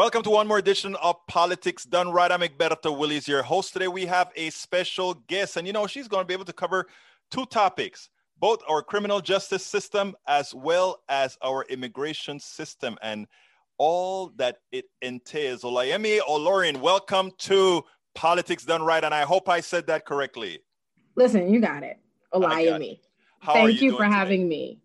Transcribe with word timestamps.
Welcome 0.00 0.22
to 0.22 0.30
one 0.30 0.48
more 0.48 0.56
edition 0.56 0.96
of 1.02 1.16
Politics 1.26 1.84
Done 1.84 2.10
Right. 2.10 2.32
I'm 2.32 2.40
Egberto 2.40 2.96
Willies, 2.98 3.28
your 3.28 3.42
host. 3.42 3.74
Today 3.74 3.86
we 3.86 4.06
have 4.06 4.32
a 4.34 4.48
special 4.48 5.12
guest, 5.12 5.58
and 5.58 5.66
you 5.66 5.74
know, 5.74 5.86
she's 5.86 6.08
going 6.08 6.22
to 6.22 6.26
be 6.26 6.32
able 6.32 6.46
to 6.46 6.54
cover 6.54 6.86
two 7.30 7.44
topics 7.44 8.08
both 8.38 8.62
our 8.66 8.82
criminal 8.82 9.20
justice 9.20 9.62
system 9.62 10.16
as 10.26 10.54
well 10.54 11.02
as 11.10 11.36
our 11.42 11.66
immigration 11.68 12.40
system 12.40 12.96
and 13.02 13.26
all 13.76 14.32
that 14.36 14.60
it 14.72 14.86
entails. 15.02 15.64
Olayemi 15.64 16.18
Olurin, 16.20 16.78
welcome 16.78 17.30
to 17.40 17.84
Politics 18.14 18.64
Done 18.64 18.82
Right, 18.82 19.04
and 19.04 19.12
I 19.12 19.24
hope 19.24 19.50
I 19.50 19.60
said 19.60 19.86
that 19.88 20.06
correctly. 20.06 20.60
Listen, 21.14 21.52
you 21.52 21.60
got 21.60 21.82
it. 21.82 21.98
Olayemi. 22.32 23.00
Thank 23.44 23.82
you, 23.82 23.90
you 23.90 23.96
for 23.98 24.04
today? 24.04 24.16
having 24.16 24.48
me. 24.48 24.78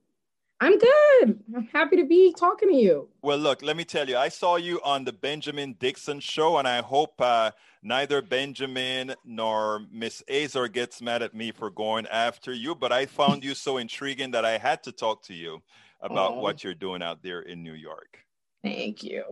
I'm 0.61 0.77
good. 0.77 1.39
I'm 1.55 1.67
happy 1.73 1.97
to 1.97 2.05
be 2.05 2.33
talking 2.33 2.69
to 2.69 2.75
you. 2.75 3.09
Well, 3.21 3.38
look, 3.38 3.61
let 3.61 3.75
me 3.75 3.83
tell 3.83 4.07
you, 4.07 4.17
I 4.17 4.29
saw 4.29 4.55
you 4.55 4.79
on 4.83 5.03
the 5.03 5.11
Benjamin 5.11 5.75
Dixon 5.80 6.21
show, 6.21 6.57
and 6.57 6.67
I 6.67 6.81
hope 6.81 7.20
uh, 7.20 7.52
neither 7.84 8.21
Benjamin 8.21 9.16
nor 9.25 9.81
Miss 9.91 10.23
Azar 10.30 10.70
gets 10.70 11.02
mad 11.02 11.21
at 11.21 11.33
me 11.33 11.52
for 11.52 11.70
going 11.70 12.07
after 12.07 12.53
you. 12.53 12.73
But 12.73 12.94
I 12.94 13.05
found 13.05 13.44
you 13.44 13.53
so 13.53 13.77
intriguing 13.77 14.31
that 14.31 14.45
I 14.45 14.57
had 14.57 14.81
to 14.83 14.94
talk 14.94 15.23
to 15.23 15.33
you 15.33 15.61
about 15.99 16.33
oh. 16.33 16.39
what 16.39 16.63
you're 16.63 16.73
doing 16.73 17.02
out 17.02 17.22
there 17.22 17.41
in 17.41 17.61
New 17.61 17.73
York. 17.73 18.19
Thank 18.63 19.03
you. 19.03 19.23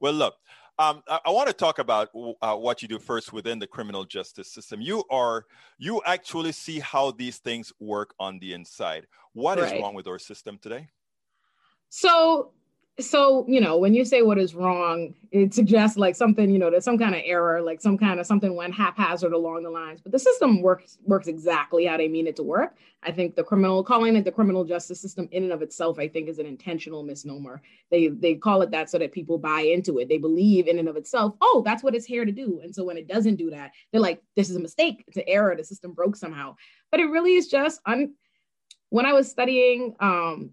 Well, 0.00 0.14
look, 0.14 0.34
um, 0.78 1.02
I, 1.08 1.20
I 1.26 1.30
want 1.30 1.48
to 1.48 1.52
talk 1.52 1.78
about 1.78 2.08
uh, 2.42 2.56
what 2.56 2.82
you 2.82 2.88
do 2.88 2.98
first 2.98 3.32
within 3.32 3.58
the 3.58 3.66
criminal 3.66 4.04
justice 4.04 4.50
system. 4.50 4.80
You 4.80 5.04
are 5.10 5.46
you 5.78 6.02
actually 6.04 6.52
see 6.52 6.80
how 6.80 7.10
these 7.10 7.38
things 7.38 7.72
work 7.78 8.14
on 8.18 8.38
the 8.38 8.54
inside. 8.54 9.06
What 9.34 9.58
right. 9.58 9.74
is 9.74 9.82
wrong 9.82 9.94
with 9.94 10.06
our 10.06 10.18
system 10.18 10.58
today? 10.58 10.88
So 11.90 12.52
so 13.00 13.44
you 13.48 13.60
know 13.60 13.76
when 13.76 13.92
you 13.92 14.04
say 14.04 14.22
what 14.22 14.38
is 14.38 14.54
wrong 14.54 15.12
it 15.32 15.52
suggests 15.52 15.98
like 15.98 16.14
something 16.14 16.48
you 16.48 16.60
know 16.60 16.70
there's 16.70 16.84
some 16.84 16.96
kind 16.96 17.12
of 17.12 17.20
error 17.24 17.60
like 17.60 17.80
some 17.80 17.98
kind 17.98 18.20
of 18.20 18.26
something 18.26 18.54
went 18.54 18.72
haphazard 18.72 19.32
along 19.32 19.64
the 19.64 19.70
lines. 19.70 20.00
But 20.00 20.12
the 20.12 20.18
system 20.18 20.62
works 20.62 20.98
works 21.04 21.26
exactly 21.26 21.86
how 21.86 21.96
they 21.96 22.06
mean 22.06 22.28
it 22.28 22.36
to 22.36 22.44
work. 22.44 22.76
I 23.02 23.10
think 23.10 23.34
the 23.34 23.42
criminal 23.42 23.82
calling 23.82 24.14
it 24.14 24.24
the 24.24 24.30
criminal 24.30 24.64
justice 24.64 25.00
system 25.00 25.28
in 25.32 25.42
and 25.42 25.52
of 25.52 25.60
itself 25.60 25.98
i 25.98 26.06
think 26.06 26.28
is 26.28 26.38
an 26.38 26.46
intentional 26.46 27.02
misnomer. 27.02 27.60
They 27.90 28.08
they 28.08 28.36
call 28.36 28.62
it 28.62 28.70
that 28.70 28.88
so 28.90 28.98
that 28.98 29.10
people 29.10 29.38
buy 29.38 29.62
into 29.62 29.98
it. 29.98 30.08
They 30.08 30.18
believe 30.18 30.68
in 30.68 30.78
and 30.78 30.88
of 30.88 30.96
itself 30.96 31.34
oh 31.40 31.62
that's 31.66 31.82
what 31.82 31.96
it's 31.96 32.06
here 32.06 32.24
to 32.24 32.32
do. 32.32 32.60
And 32.62 32.72
so 32.72 32.84
when 32.84 32.96
it 32.96 33.08
doesn't 33.08 33.36
do 33.36 33.50
that 33.50 33.72
they're 33.90 34.00
like 34.00 34.22
this 34.36 34.50
is 34.50 34.56
a 34.56 34.60
mistake. 34.60 35.04
It's 35.08 35.16
an 35.16 35.24
error. 35.26 35.56
The 35.56 35.64
system 35.64 35.94
broke 35.94 36.14
somehow. 36.14 36.54
But 36.92 37.00
it 37.00 37.06
really 37.06 37.34
is 37.34 37.48
just 37.48 37.80
un- 37.86 38.14
when 38.94 39.06
i 39.06 39.12
was 39.12 39.28
studying 39.28 39.94
um 39.98 40.50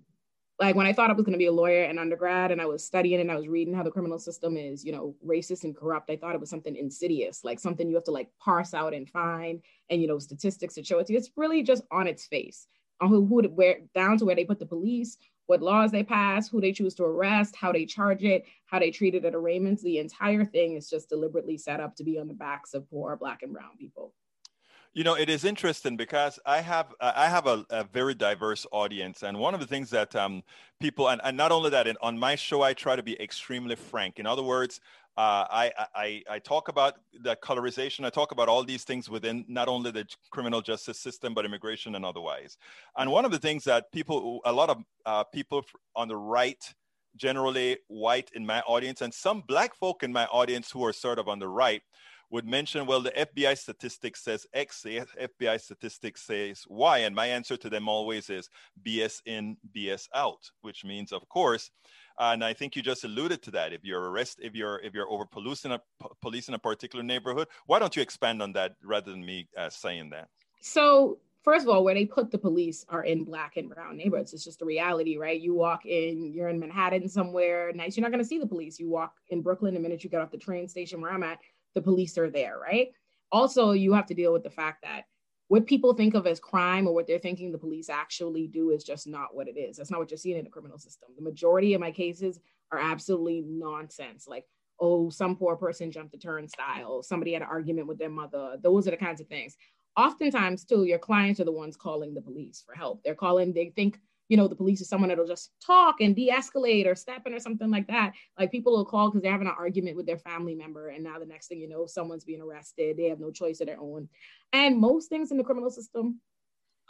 like 0.60 0.76
when 0.76 0.86
I 0.86 0.94
thought 0.94 1.10
I 1.10 1.14
was 1.14 1.26
going 1.26 1.34
to 1.34 1.40
be 1.40 1.48
a 1.48 1.52
lawyer 1.52 1.86
in 1.86 1.98
undergrad 1.98 2.52
and 2.52 2.62
I 2.62 2.68
was 2.68 2.86
studying 2.86 3.20
and 3.20 3.32
I 3.32 3.36
was 3.36 3.48
reading 3.48 3.74
how 3.74 3.82
the 3.82 3.90
criminal 3.90 4.20
system 4.20 4.58
is, 4.58 4.86
you 4.86 4.92
know, 4.92 5.16
racist 5.26 5.64
and 5.64 5.76
corrupt, 5.76 6.12
I 6.12 6.18
thought 6.18 6.36
it 6.36 6.40
was 6.40 6.52
something 6.52 6.76
insidious, 6.76 7.44
like 7.44 7.60
something 7.60 7.90
you 7.90 7.96
have 7.96 8.04
to 8.04 8.12
like 8.12 8.30
parse 8.40 8.76
out 8.76 8.94
and 8.94 9.10
find 9.10 9.60
and, 9.90 10.00
you 10.00 10.08
know, 10.08 10.20
statistics 10.20 10.76
to 10.76 10.84
show 10.84 11.00
it 11.00 11.08
to 11.08 11.14
you. 11.14 11.18
It's 11.18 11.32
really 11.36 11.64
just 11.64 11.82
on 11.92 12.06
its 12.06 12.28
face 12.28 12.68
on 13.02 13.10
who, 13.10 13.26
who, 13.26 13.42
where, 13.50 13.80
down 13.96 14.20
to 14.20 14.26
where 14.26 14.36
they 14.36 14.46
put 14.46 14.60
the 14.60 14.66
police, 14.68 15.18
what 15.48 15.64
laws 15.64 15.92
they 15.92 16.04
pass, 16.04 16.48
who 16.48 16.62
they 16.62 16.72
choose 16.72 16.94
to 16.96 17.06
arrest, 17.06 17.56
how 17.56 17.72
they 17.72 17.86
charge 17.86 18.24
it, 18.24 18.46
how 18.68 18.78
they 18.78 18.92
treat 18.92 19.16
it 19.16 19.26
at 19.26 19.34
arraignments. 19.34 19.82
The 19.82 19.98
entire 19.98 20.46
thing 20.46 20.76
is 20.76 20.92
just 20.92 21.10
deliberately 21.10 21.58
set 21.58 21.80
up 21.80 21.96
to 21.96 22.04
be 22.04 22.20
on 22.20 22.28
the 22.28 22.36
backs 22.36 22.76
of 22.76 22.88
poor 22.88 23.18
black 23.18 23.42
and 23.42 23.52
brown 23.52 23.78
people. 23.80 24.14
You 24.94 25.06
know, 25.06 25.14
it 25.14 25.30
is 25.30 25.46
interesting 25.46 25.96
because 25.96 26.38
I 26.46 26.60
have 26.60 26.94
I 27.00 27.30
have 27.30 27.48
a, 27.48 27.66
a 27.70 27.86
very 27.86 28.14
diverse 28.14 28.66
audience, 28.74 29.24
and 29.24 29.40
one 29.40 29.54
of 29.54 29.62
the 29.62 29.66
things 29.66 29.90
that 29.92 30.14
um, 30.18 30.44
people 30.82 31.08
and, 31.08 31.22
and 31.24 31.38
not 31.38 31.54
only 31.54 31.70
that, 31.70 31.88
in, 31.88 31.96
on 32.02 32.20
my 32.20 32.36
show 32.36 32.62
I 32.62 32.74
try 32.74 32.98
to 32.98 33.04
be 33.04 33.18
extremely 33.22 33.78
frank. 33.78 34.20
In 34.20 34.26
other 34.26 34.44
words, 34.44 34.82
uh, 35.16 35.46
I, 35.50 35.72
I, 35.96 36.24
I 36.30 36.40
talk 36.40 36.68
about 36.68 36.96
the 37.24 37.38
colorization. 37.38 38.06
I 38.06 38.10
talk 38.10 38.34
about 38.34 38.50
all 38.50 38.66
these 38.66 38.84
things 38.84 39.10
within 39.10 39.46
not 39.48 39.70
only 39.70 39.92
the 39.92 40.06
criminal 40.30 40.62
justice 40.62 41.00
system, 41.00 41.34
but 41.34 41.46
immigration 41.46 41.96
and 41.96 42.06
otherwise. 42.06 42.58
And 42.98 43.10
one 43.12 43.24
of 43.24 43.32
the 43.32 43.40
things 43.40 43.64
that 43.64 43.92
people, 43.94 44.42
a 44.44 44.52
lot 44.52 44.70
of 44.70 44.78
uh, 45.06 45.24
people 45.24 45.64
on 45.96 46.10
the 46.10 46.18
right, 46.18 46.62
generally 47.16 47.78
white 47.88 48.30
in 48.34 48.46
my 48.46 48.60
audience, 48.62 49.00
and 49.02 49.14
some 49.14 49.42
black 49.48 49.74
folk 49.74 50.04
in 50.04 50.12
my 50.12 50.26
audience 50.26 50.70
who 50.70 50.84
are 50.84 50.94
sort 50.94 51.18
of 51.18 51.30
on 51.30 51.40
the 51.40 51.48
right, 51.48 51.82
would 52.32 52.48
mention, 52.48 52.86
well, 52.86 53.02
the 53.02 53.12
FBI 53.12 53.58
statistics 53.58 54.24
says 54.24 54.48
X, 54.54 54.82
the 54.82 55.02
FBI 55.22 55.60
statistics 55.60 56.22
says 56.24 56.64
Y. 56.68 57.00
And 57.00 57.14
my 57.16 57.28
answer 57.28 57.58
to 57.58 57.70
them 57.70 57.90
always 57.90 58.30
is 58.30 58.50
BS 58.84 59.22
in, 59.26 59.58
BS 59.76 60.08
out, 60.16 60.50
which 60.62 60.86
means, 60.86 61.12
of 61.12 61.28
course, 61.28 61.70
and 62.20 62.44
I 62.44 62.54
think 62.54 62.76
you 62.76 62.82
just 62.82 63.04
alluded 63.04 63.42
to 63.44 63.52
that. 63.52 63.74
If 63.74 63.84
you're 63.84 64.10
arrest, 64.10 64.40
if 64.42 64.56
you're 64.56 64.80
if 64.80 64.94
you're 64.94 65.10
over 65.10 65.26
policing 65.26 65.72
a 65.72 65.82
police 66.22 66.48
in 66.48 66.54
a 66.54 66.60
particular 66.60 67.04
neighborhood, 67.04 67.48
why 67.66 67.80
don't 67.80 67.96
you 67.96 68.02
expand 68.02 68.42
on 68.42 68.54
that 68.54 68.76
rather 68.84 69.12
than 69.12 69.26
me 69.26 69.48
uh, 69.58 69.70
saying 69.70 70.10
that? 70.12 70.28
So 70.60 71.18
first 71.44 71.66
of 71.66 71.70
all, 71.70 71.84
where 71.84 71.94
they 71.94 72.06
put 72.06 72.32
the 72.32 72.38
police 72.38 72.86
are 72.90 73.04
in 73.04 73.24
black 73.24 73.58
and 73.58 73.70
brown 73.70 73.98
neighborhoods. 73.98 74.34
It's 74.34 74.44
just 74.44 74.62
a 74.62 74.66
reality, 74.66 75.18
right? 75.18 75.40
You 75.40 75.56
walk 75.56 75.86
in, 75.86 76.32
you're 76.32 76.50
in 76.50 76.60
Manhattan 76.60 77.08
somewhere 77.10 77.72
nice, 77.74 77.98
you're 77.98 78.04
not 78.04 78.12
going 78.12 78.24
to 78.24 78.28
see 78.28 78.40
the 78.40 78.48
police. 78.48 78.80
You 78.80 78.90
walk 78.90 79.16
in 79.30 79.42
Brooklyn, 79.42 79.74
the 79.74 79.80
minute 79.80 80.04
you 80.04 80.10
get 80.10 80.22
off 80.22 80.32
the 80.32 80.38
train 80.38 80.68
station 80.68 81.02
where 81.02 81.12
I'm 81.12 81.24
at, 81.24 81.40
the 81.76 81.82
police 81.82 82.18
are 82.18 82.30
there, 82.30 82.58
right? 82.60 82.90
Also, 83.32 83.72
you 83.72 83.94
have 83.94 84.06
to 84.08 84.14
deal 84.14 84.34
with 84.34 84.44
the 84.44 84.50
fact 84.50 84.84
that 84.84 85.04
what 85.48 85.66
people 85.66 85.94
think 85.94 86.14
of 86.14 86.28
as 86.28 86.40
crime 86.40 86.88
or 86.88 86.94
what 86.94 87.08
they're 87.08 87.20
thinking 87.20 87.52
the 87.52 87.58
police 87.58 87.90
actually 87.90 88.48
do 88.48 88.72
is 88.72 88.84
just 88.84 89.06
not 89.06 89.36
what 89.36 89.50
it 89.50 89.58
is. 89.58 89.76
That's 89.76 89.92
not 89.92 90.00
what 90.00 90.10
you're 90.10 90.18
seeing 90.18 90.38
in 90.38 90.46
the 90.46 90.50
criminal 90.50 90.78
system. 90.78 91.10
The 91.18 91.24
majority 91.24 91.74
of 91.74 91.82
my 91.82 91.92
cases 91.92 92.40
are 92.72 92.80
absolutely 92.80 93.44
nonsense. 93.46 94.28
Like, 94.28 94.46
oh, 94.80 95.10
some 95.10 95.36
poor 95.36 95.56
person 95.56 95.92
jumped 95.92 96.16
a 96.16 96.18
turnstile, 96.18 97.04
somebody 97.04 97.34
had 97.34 97.42
an 97.42 97.50
argument 97.50 97.88
with 97.88 98.00
their 98.00 98.10
mother. 98.10 98.58
Those 98.62 98.88
are 98.88 98.92
the 98.92 98.98
kinds 98.98 99.22
of 99.22 99.28
things. 99.28 99.58
Oftentimes, 99.98 100.64
too, 100.64 100.86
your 100.86 101.00
clients 101.00 101.42
are 101.42 101.46
the 101.46 101.52
ones 101.52 101.76
calling 101.76 102.14
the 102.14 102.22
police 102.22 102.64
for 102.66 102.74
help. 102.74 103.04
They're 103.04 103.14
calling, 103.14 103.52
they 103.52 103.74
think 103.76 104.00
you 104.32 104.38
know, 104.38 104.48
the 104.48 104.56
police 104.56 104.80
is 104.80 104.88
someone 104.88 105.10
that'll 105.10 105.28
just 105.28 105.52
talk 105.60 106.00
and 106.00 106.16
de-escalate 106.16 106.88
or 106.88 106.96
step 106.96 107.24
in 107.26 107.34
or 107.34 107.40
something 107.40 107.70
like 107.70 107.86
that. 107.88 108.14
Like 108.40 108.50
people 108.50 108.72
will 108.72 108.86
call 108.86 109.10
because 109.10 109.22
they're 109.22 109.32
having 109.34 109.48
an 109.48 109.54
argument 109.60 109.98
with 109.98 110.06
their 110.06 110.18
family 110.18 110.56
member, 110.56 110.88
and 110.88 111.04
now 111.04 111.20
the 111.20 111.26
next 111.26 111.50
thing 111.50 111.60
you 111.60 111.68
know, 111.68 111.86
someone's 111.86 112.24
being 112.24 112.40
arrested. 112.40 112.96
They 112.96 113.10
have 113.10 113.20
no 113.20 113.30
choice 113.30 113.60
of 113.60 113.68
their 113.68 113.82
own. 113.82 114.08
And 114.54 114.78
most 114.78 115.10
things 115.10 115.32
in 115.32 115.38
the 115.38 115.44
criminal 115.44 115.70
system 115.70 116.22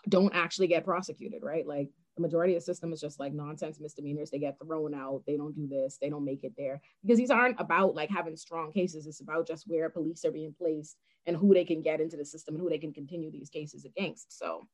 don't 0.08 0.36
actually 0.36 0.68
get 0.68 0.86
prosecuted, 0.86 1.42
right? 1.42 1.66
Like 1.66 1.90
the 2.16 2.22
majority 2.22 2.54
of 2.54 2.62
the 2.62 2.66
system 2.66 2.94
is 2.94 3.02
just 3.02 3.20
like 3.20 3.34
nonsense 3.34 3.80
misdemeanors. 3.80 4.30
They 4.30 4.38
get 4.38 4.60
thrown 4.64 4.94
out. 4.94 5.24
They 5.26 5.36
don't 5.36 5.56
do 5.56 5.66
this. 5.68 5.98
They 6.00 6.12
don't 6.12 6.26
make 6.26 6.44
it 6.44 6.54
there 6.56 6.80
because 7.02 7.18
these 7.18 7.32
aren't 7.32 7.60
about 7.60 7.96
like 7.96 8.12
having 8.12 8.36
strong 8.36 8.72
cases. 8.72 9.08
It's 9.08 9.22
about 9.22 9.48
just 9.48 9.68
where 9.68 9.90
police 9.90 10.24
are 10.26 10.32
being 10.32 10.54
placed 10.56 10.96
and 11.26 11.36
who 11.36 11.56
they 11.56 11.66
can 11.66 11.82
get 11.82 12.02
into 12.02 12.18
the 12.18 12.26
system 12.26 12.54
and 12.54 12.62
who 12.64 12.70
they 12.70 12.78
can 12.78 12.94
continue 12.94 13.32
these 13.32 13.50
cases 13.50 13.84
against. 13.84 14.38
So 14.38 14.68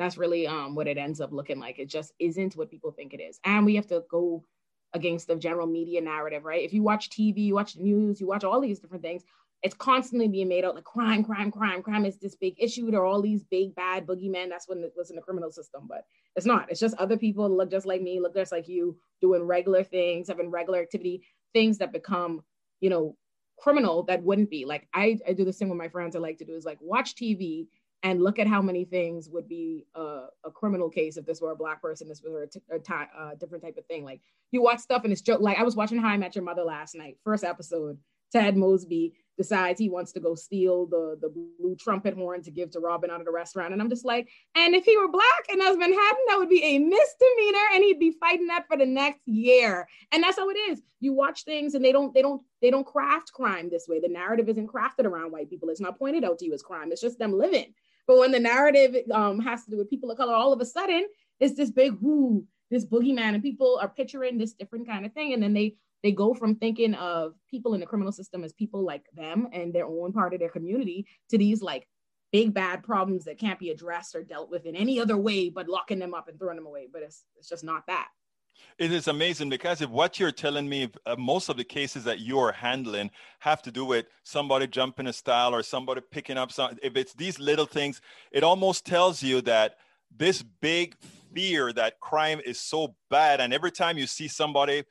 that's 0.00 0.16
really 0.16 0.46
um, 0.46 0.74
what 0.74 0.88
it 0.88 0.96
ends 0.96 1.20
up 1.20 1.30
looking 1.30 1.60
like. 1.60 1.78
It 1.78 1.90
just 1.90 2.14
isn't 2.18 2.56
what 2.56 2.70
people 2.70 2.90
think 2.90 3.12
it 3.12 3.20
is. 3.20 3.38
And 3.44 3.66
we 3.66 3.74
have 3.74 3.86
to 3.88 4.02
go 4.10 4.42
against 4.94 5.26
the 5.26 5.36
general 5.36 5.66
media 5.66 6.00
narrative, 6.00 6.46
right? 6.46 6.64
If 6.64 6.72
you 6.72 6.82
watch 6.82 7.10
TV, 7.10 7.44
you 7.44 7.54
watch 7.54 7.74
the 7.74 7.82
news, 7.82 8.18
you 8.18 8.26
watch 8.26 8.42
all 8.42 8.62
these 8.62 8.80
different 8.80 9.04
things, 9.04 9.24
it's 9.62 9.74
constantly 9.74 10.26
being 10.26 10.48
made 10.48 10.64
out 10.64 10.74
like 10.74 10.84
crime, 10.84 11.22
crime, 11.22 11.50
crime, 11.50 11.82
crime 11.82 12.06
is 12.06 12.16
this 12.16 12.34
big 12.34 12.54
issue. 12.56 12.90
There 12.90 13.00
are 13.00 13.04
all 13.04 13.20
these 13.20 13.44
big 13.44 13.74
bad 13.74 14.06
boogeymen. 14.06 14.48
That's 14.48 14.66
when 14.66 14.82
it 14.82 14.94
was 14.96 15.10
in 15.10 15.16
the 15.16 15.22
criminal 15.22 15.52
system, 15.52 15.84
but 15.86 16.04
it's 16.34 16.46
not. 16.46 16.70
It's 16.70 16.80
just 16.80 16.96
other 16.96 17.18
people 17.18 17.54
look 17.54 17.70
just 17.70 17.84
like 17.84 18.00
me, 18.00 18.20
look 18.20 18.34
just 18.34 18.52
like 18.52 18.68
you, 18.68 18.96
doing 19.20 19.42
regular 19.42 19.84
things, 19.84 20.28
having 20.28 20.50
regular 20.50 20.78
activity, 20.78 21.26
things 21.52 21.76
that 21.76 21.92
become, 21.92 22.42
you 22.80 22.88
know, 22.88 23.16
criminal 23.58 24.04
that 24.04 24.22
wouldn't 24.22 24.48
be. 24.48 24.64
Like 24.64 24.88
I, 24.94 25.18
I 25.28 25.34
do 25.34 25.44
this 25.44 25.58
thing 25.58 25.68
with 25.68 25.76
my 25.76 25.88
friends. 25.90 26.16
I 26.16 26.20
like 26.20 26.38
to 26.38 26.46
do 26.46 26.54
is 26.54 26.64
like 26.64 26.78
watch 26.80 27.14
TV 27.16 27.66
and 28.02 28.22
look 28.22 28.38
at 28.38 28.46
how 28.46 28.62
many 28.62 28.84
things 28.84 29.28
would 29.28 29.48
be 29.48 29.86
a, 29.94 30.26
a 30.44 30.50
criminal 30.50 30.88
case 30.88 31.16
if 31.16 31.26
this 31.26 31.40
were 31.40 31.52
a 31.52 31.56
black 31.56 31.82
person, 31.82 32.08
this 32.08 32.22
were 32.22 32.42
a, 32.42 32.46
t- 32.46 32.62
a 32.70 32.78
t- 32.78 32.92
a 32.94 33.36
different 33.36 33.62
type 33.62 33.76
of 33.76 33.86
thing. 33.86 34.04
Like 34.04 34.20
you 34.50 34.62
watch 34.62 34.80
stuff 34.80 35.04
and 35.04 35.12
it's 35.12 35.22
joke. 35.22 35.40
Like 35.40 35.58
I 35.58 35.62
was 35.62 35.76
watching 35.76 35.98
How 35.98 36.08
I 36.08 36.16
Met 36.16 36.34
Your 36.34 36.44
Mother 36.44 36.62
last 36.64 36.94
night, 36.94 37.18
first 37.24 37.44
episode. 37.44 37.98
Ted 38.32 38.56
Mosby 38.56 39.12
decides 39.36 39.80
he 39.80 39.88
wants 39.88 40.12
to 40.12 40.20
go 40.20 40.34
steal 40.34 40.86
the 40.86 41.18
the 41.20 41.28
blue 41.28 41.74
trumpet 41.76 42.14
horn 42.14 42.42
to 42.42 42.50
give 42.50 42.70
to 42.70 42.80
Robin 42.80 43.10
out 43.10 43.20
of 43.20 43.26
the 43.26 43.32
restaurant, 43.32 43.72
and 43.72 43.80
I'm 43.80 43.88
just 43.88 44.04
like, 44.04 44.28
and 44.54 44.74
if 44.74 44.84
he 44.84 44.96
were 44.96 45.08
black 45.08 45.46
and 45.50 45.60
as 45.62 45.76
Manhattan, 45.76 46.24
that 46.28 46.38
would 46.38 46.48
be 46.48 46.62
a 46.62 46.78
misdemeanor, 46.78 47.66
and 47.74 47.84
he'd 47.84 47.98
be 47.98 48.16
fighting 48.20 48.46
that 48.48 48.66
for 48.68 48.76
the 48.76 48.86
next 48.86 49.26
year. 49.26 49.88
And 50.12 50.22
that's 50.22 50.38
how 50.38 50.48
it 50.50 50.58
is. 50.70 50.82
You 51.00 51.12
watch 51.12 51.44
things, 51.44 51.74
and 51.74 51.84
they 51.84 51.92
don't 51.92 52.14
they 52.14 52.22
don't 52.22 52.42
they 52.62 52.70
don't 52.70 52.86
craft 52.86 53.32
crime 53.32 53.68
this 53.70 53.86
way. 53.88 53.98
The 53.98 54.08
narrative 54.08 54.48
isn't 54.48 54.72
crafted 54.72 55.06
around 55.06 55.32
white 55.32 55.50
people. 55.50 55.70
It's 55.70 55.80
not 55.80 55.98
pointed 55.98 56.24
out 56.24 56.38
to 56.38 56.44
you 56.44 56.52
as 56.52 56.62
crime. 56.62 56.92
It's 56.92 57.00
just 57.00 57.18
them 57.18 57.36
living. 57.36 57.74
But 58.10 58.18
when 58.18 58.32
the 58.32 58.40
narrative 58.40 58.96
um, 59.12 59.38
has 59.38 59.64
to 59.64 59.70
do 59.70 59.76
with 59.76 59.88
people 59.88 60.10
of 60.10 60.16
color, 60.16 60.34
all 60.34 60.52
of 60.52 60.60
a 60.60 60.64
sudden 60.64 61.06
it's 61.38 61.54
this 61.54 61.70
big 61.70 61.96
whoo, 62.00 62.44
this 62.68 62.84
boogeyman, 62.84 63.34
and 63.34 63.40
people 63.40 63.78
are 63.80 63.88
picturing 63.88 64.36
this 64.36 64.52
different 64.52 64.88
kind 64.88 65.06
of 65.06 65.12
thing, 65.12 65.32
and 65.32 65.40
then 65.40 65.52
they 65.52 65.76
they 66.02 66.10
go 66.10 66.34
from 66.34 66.56
thinking 66.56 66.94
of 66.94 67.34
people 67.48 67.72
in 67.74 67.78
the 67.78 67.86
criminal 67.86 68.10
system 68.10 68.42
as 68.42 68.52
people 68.52 68.84
like 68.84 69.04
them 69.14 69.46
and 69.52 69.72
their 69.72 69.86
own 69.86 70.12
part 70.12 70.34
of 70.34 70.40
their 70.40 70.48
community 70.48 71.06
to 71.28 71.38
these 71.38 71.62
like 71.62 71.86
big 72.32 72.52
bad 72.52 72.82
problems 72.82 73.26
that 73.26 73.38
can't 73.38 73.60
be 73.60 73.70
addressed 73.70 74.16
or 74.16 74.24
dealt 74.24 74.50
with 74.50 74.66
in 74.66 74.74
any 74.74 74.98
other 74.98 75.16
way 75.16 75.48
but 75.48 75.68
locking 75.68 76.00
them 76.00 76.12
up 76.12 76.26
and 76.26 76.36
throwing 76.36 76.56
them 76.56 76.66
away. 76.66 76.88
But 76.92 77.02
it's 77.02 77.22
it's 77.36 77.48
just 77.48 77.62
not 77.62 77.86
that. 77.86 78.08
It 78.78 78.92
is 78.92 79.08
amazing 79.08 79.50
because 79.50 79.82
if 79.82 79.90
what 79.90 80.18
you're 80.18 80.32
telling 80.32 80.68
me, 80.68 80.90
uh, 81.04 81.16
most 81.16 81.48
of 81.48 81.56
the 81.56 81.64
cases 81.64 82.04
that 82.04 82.20
you're 82.20 82.52
handling 82.52 83.10
have 83.40 83.60
to 83.62 83.70
do 83.70 83.84
with 83.84 84.06
somebody 84.22 84.66
jumping 84.66 85.06
a 85.06 85.12
style 85.12 85.54
or 85.54 85.62
somebody 85.62 86.00
picking 86.10 86.38
up 86.38 86.50
some. 86.50 86.78
If 86.82 86.96
it's 86.96 87.12
these 87.14 87.38
little 87.38 87.66
things, 87.66 88.00
it 88.32 88.42
almost 88.42 88.86
tells 88.86 89.22
you 89.22 89.42
that 89.42 89.76
this 90.16 90.42
big 90.42 90.96
fear 91.34 91.72
that 91.72 92.00
crime 92.00 92.40
is 92.44 92.58
so 92.58 92.94
bad, 93.10 93.40
and 93.40 93.52
every 93.52 93.70
time 93.70 93.98
you 93.98 94.06
see 94.06 94.28
somebody 94.28 94.84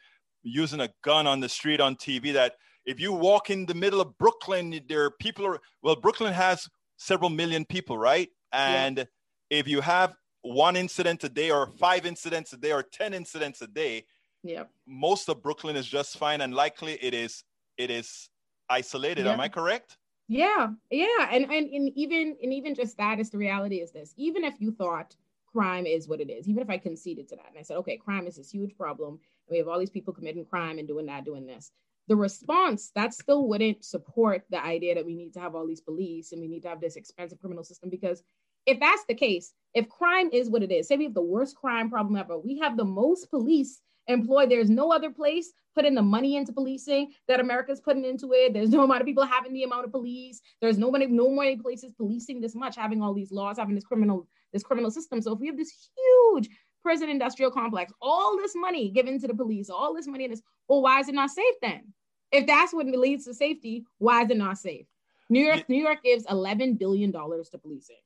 using 0.43 0.79
a 0.79 0.89
gun 1.03 1.27
on 1.27 1.39
the 1.39 1.49
street 1.49 1.81
on 1.81 1.95
TV, 1.95 2.33
that 2.33 2.53
if 2.85 2.99
you 2.99 3.11
walk 3.11 3.49
in 3.49 3.65
the 3.65 3.73
middle 3.73 4.01
of 4.01 4.17
Brooklyn, 4.17 4.79
there 4.87 5.03
are 5.03 5.11
people. 5.11 5.45
Are, 5.45 5.59
well, 5.81 5.95
Brooklyn 5.95 6.33
has 6.33 6.67
several 6.97 7.29
million 7.29 7.65
people, 7.65 7.97
right? 7.97 8.29
And 8.51 8.99
yeah. 8.99 9.03
if 9.49 9.67
you 9.67 9.81
have 9.81 10.15
one 10.41 10.75
incident 10.75 11.23
a 11.23 11.29
day 11.29 11.51
or 11.51 11.67
five 11.67 12.05
incidents 12.05 12.53
a 12.53 12.57
day 12.57 12.71
or 12.71 12.83
10 12.83 13.13
incidents 13.13 13.61
a 13.61 13.67
day 13.67 14.05
yeah 14.43 14.63
most 14.87 15.27
of 15.27 15.43
brooklyn 15.43 15.75
is 15.75 15.85
just 15.85 16.17
fine 16.17 16.41
and 16.41 16.53
likely 16.53 16.93
it 17.01 17.13
is 17.13 17.43
it 17.77 17.89
is 17.89 18.29
isolated. 18.69 19.25
Yeah. 19.25 19.33
am 19.33 19.39
i 19.39 19.49
correct? 19.49 19.97
Yeah. 20.27 20.67
Yeah. 20.91 21.27
And, 21.31 21.45
and 21.45 21.67
and 21.69 21.91
even 21.95 22.37
and 22.41 22.53
even 22.53 22.75
just 22.75 22.97
that 22.97 23.19
is 23.19 23.31
the 23.31 23.39
reality 23.39 23.77
is 23.77 23.91
this. 23.91 24.13
Even 24.15 24.43
if 24.43 24.61
you 24.61 24.71
thought 24.71 25.15
crime 25.51 25.87
is 25.87 26.07
what 26.07 26.21
it 26.21 26.29
is 26.29 26.47
even 26.47 26.61
if 26.61 26.69
i 26.69 26.77
conceded 26.77 27.27
to 27.27 27.35
that 27.35 27.47
and 27.49 27.57
i 27.57 27.63
said 27.63 27.75
okay 27.75 27.97
crime 27.97 28.27
is 28.27 28.35
this 28.35 28.51
huge 28.51 28.77
problem 28.77 29.13
and 29.13 29.19
we 29.49 29.57
have 29.57 29.67
all 29.67 29.79
these 29.79 29.89
people 29.89 30.13
committing 30.13 30.45
crime 30.45 30.77
and 30.77 30.87
doing 30.87 31.07
that 31.07 31.25
doing 31.25 31.47
this. 31.47 31.71
The 32.07 32.15
response 32.15 32.91
that 32.95 33.13
still 33.13 33.47
wouldn't 33.47 33.83
support 33.83 34.43
the 34.51 34.63
idea 34.63 34.95
that 34.95 35.05
we 35.05 35.15
need 35.15 35.33
to 35.33 35.39
have 35.39 35.55
all 35.55 35.65
these 35.65 35.81
police 35.81 36.31
and 36.31 36.41
we 36.41 36.47
need 36.47 36.61
to 36.61 36.69
have 36.69 36.81
this 36.81 36.95
expensive 36.95 37.39
criminal 37.39 37.63
system 37.63 37.89
because 37.89 38.21
if 38.69 38.79
that's 38.79 39.03
the 39.07 39.15
case, 39.15 39.51
if 39.73 39.89
crime 39.89 40.29
is 40.31 40.49
what 40.49 40.61
it 40.61 40.71
is, 40.71 40.87
say 40.87 40.95
we 40.95 41.05
have 41.05 41.13
the 41.15 41.21
worst 41.21 41.55
crime 41.55 41.89
problem 41.89 42.15
ever, 42.15 42.37
we 42.37 42.59
have 42.59 42.77
the 42.77 42.85
most 42.85 43.29
police 43.31 43.81
employed. 44.07 44.49
There's 44.51 44.69
no 44.69 44.91
other 44.91 45.09
place 45.09 45.51
putting 45.73 45.95
the 45.95 46.03
money 46.03 46.35
into 46.35 46.53
policing 46.53 47.11
that 47.27 47.39
America's 47.39 47.79
putting 47.79 48.05
into 48.05 48.31
it. 48.33 48.53
There's 48.53 48.69
no 48.69 48.83
amount 48.83 49.01
of 49.01 49.07
people 49.07 49.25
having 49.25 49.53
the 49.53 49.63
amount 49.63 49.85
of 49.85 49.91
police. 49.91 50.41
There's 50.61 50.77
nobody, 50.77 51.07
no 51.07 51.29
more 51.29 51.55
places 51.57 51.93
policing 51.93 52.41
this 52.41 52.53
much, 52.53 52.75
having 52.75 53.01
all 53.01 53.13
these 53.13 53.31
laws, 53.31 53.57
having 53.57 53.73
this 53.73 53.85
criminal, 53.85 54.27
this 54.53 54.63
criminal 54.63 54.91
system. 54.91 55.19
So 55.21 55.33
if 55.33 55.39
we 55.39 55.47
have 55.47 55.57
this 55.57 55.89
huge 55.97 56.49
prison 56.83 57.09
industrial 57.09 57.51
complex, 57.51 57.91
all 58.01 58.37
this 58.37 58.53
money 58.55 58.91
given 58.91 59.19
to 59.19 59.27
the 59.27 59.33
police, 59.33 59.69
all 59.71 59.95
this 59.95 60.07
money 60.07 60.25
in 60.25 60.31
this, 60.31 60.43
well, 60.67 60.83
why 60.83 60.99
is 60.99 61.09
it 61.09 61.15
not 61.15 61.31
safe 61.31 61.55
then? 61.61 61.93
If 62.31 62.45
that's 62.45 62.71
what 62.71 62.85
leads 62.85 63.25
to 63.25 63.33
safety, 63.33 63.85
why 63.97 64.23
is 64.23 64.29
it 64.29 64.37
not 64.37 64.59
safe? 64.59 64.85
New 65.31 65.43
York, 65.43 65.67
New 65.69 65.81
York 65.81 66.03
gives 66.03 66.25
$11 66.25 66.77
billion 66.77 67.11
to 67.11 67.57
policing 67.61 67.97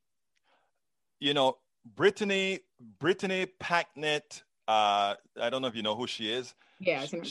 you 1.20 1.34
know, 1.34 1.58
Brittany, 1.96 2.60
Brittany 3.00 3.48
Packnett, 3.60 4.44
uh, 4.68 5.16
I 5.42 5.50
don't 5.50 5.62
know 5.62 5.68
if 5.68 5.76
you 5.76 5.84
know 5.84 5.96
who 5.96 6.08
she 6.08 6.32
is. 6.32 6.54
Yeah, 6.80 7.06
she, 7.06 7.22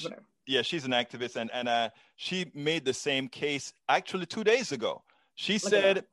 yeah, 0.46 0.62
she's 0.62 0.84
an 0.84 0.92
activist, 0.92 1.36
and 1.36 1.50
and 1.52 1.68
uh, 1.68 1.90
she 2.16 2.50
made 2.54 2.84
the 2.84 2.94
same 2.94 3.28
case 3.28 3.72
actually 3.88 4.26
two 4.26 4.44
days 4.44 4.72
ago. 4.72 5.02
She 5.34 5.54
Look 5.54 5.62
said 5.62 6.04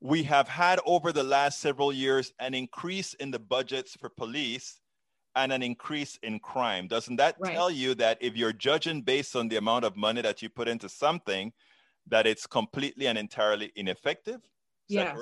we 0.00 0.22
have 0.24 0.48
had 0.48 0.80
over 0.84 1.12
the 1.12 1.22
last 1.22 1.60
several 1.60 1.92
years 1.92 2.32
an 2.38 2.54
increase 2.54 3.14
in 3.14 3.30
the 3.30 3.38
budgets 3.38 3.96
for 3.96 4.08
police 4.08 4.80
and 5.36 5.52
an 5.52 5.62
increase 5.62 6.18
in 6.22 6.38
crime. 6.38 6.86
Doesn't 6.86 7.16
that 7.16 7.36
right. 7.38 7.54
tell 7.54 7.70
you 7.70 7.94
that 7.96 8.18
if 8.20 8.36
you're 8.36 8.52
judging 8.52 9.02
based 9.02 9.34
on 9.34 9.48
the 9.48 9.56
amount 9.56 9.84
of 9.84 9.96
money 9.96 10.22
that 10.22 10.42
you 10.42 10.48
put 10.48 10.68
into 10.68 10.88
something, 10.88 11.52
that 12.08 12.26
it's 12.26 12.46
completely 12.46 13.06
and 13.06 13.16
entirely 13.16 13.72
ineffective? 13.76 14.40
Is 14.88 14.96
yes. 14.96 15.16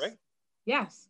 Yes 0.66 1.08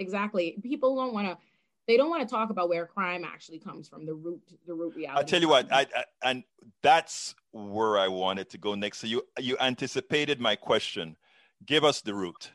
exactly. 0.00 0.58
People 0.62 0.96
don't 0.96 1.12
want 1.12 1.28
to 1.28 1.38
they 1.86 1.96
don't 1.96 2.10
want 2.10 2.26
to 2.26 2.32
talk 2.32 2.50
about 2.50 2.68
where 2.68 2.86
crime 2.86 3.24
actually 3.24 3.58
comes 3.58 3.88
from 3.88 4.06
the 4.06 4.14
root 4.14 4.40
the 4.66 4.74
root 4.74 4.94
reality. 4.94 5.20
I 5.20 5.24
tell 5.24 5.40
you 5.40 5.48
what 5.48 5.72
I, 5.72 5.86
I, 5.94 6.04
and 6.22 6.44
that's 6.82 7.34
where 7.52 7.98
i 7.98 8.06
wanted 8.06 8.48
to 8.50 8.58
go 8.58 8.74
next. 8.74 8.98
So 8.98 9.06
you 9.06 9.22
you 9.38 9.56
anticipated 9.60 10.40
my 10.40 10.56
question. 10.56 11.16
Give 11.66 11.84
us 11.84 12.00
the 12.00 12.14
root. 12.14 12.52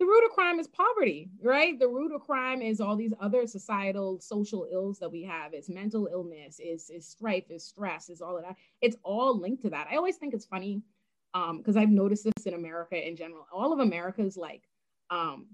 The 0.00 0.06
root 0.06 0.24
of 0.26 0.32
crime 0.32 0.58
is 0.58 0.66
poverty 0.66 1.30
right? 1.40 1.78
The 1.78 1.88
root 1.88 2.12
of 2.12 2.22
crime 2.22 2.62
is 2.62 2.80
all 2.80 2.96
these 2.96 3.14
other 3.20 3.46
societal 3.46 4.18
social 4.20 4.66
ills 4.72 4.98
that 4.98 5.10
we 5.10 5.22
have. 5.22 5.54
It's 5.54 5.68
mental 5.68 6.08
illness 6.10 6.58
is 6.58 6.90
is 6.90 7.06
strife 7.06 7.50
is 7.50 7.64
stress 7.64 8.10
is 8.10 8.20
all 8.20 8.36
of 8.36 8.42
that. 8.42 8.56
It's 8.80 8.96
all 9.04 9.38
linked 9.38 9.62
to 9.62 9.70
that. 9.70 9.86
I 9.90 9.96
always 9.96 10.16
think 10.16 10.34
it's 10.34 10.46
funny 10.46 10.82
um 11.34 11.58
because 11.58 11.76
i've 11.78 11.88
noticed 11.88 12.24
this 12.24 12.44
in 12.46 12.54
america 12.54 12.96
in 13.08 13.14
general. 13.14 13.46
All 13.52 13.72
of 13.72 13.78
america 13.78 14.22
is 14.22 14.36
like 14.36 14.62
um 15.10 15.46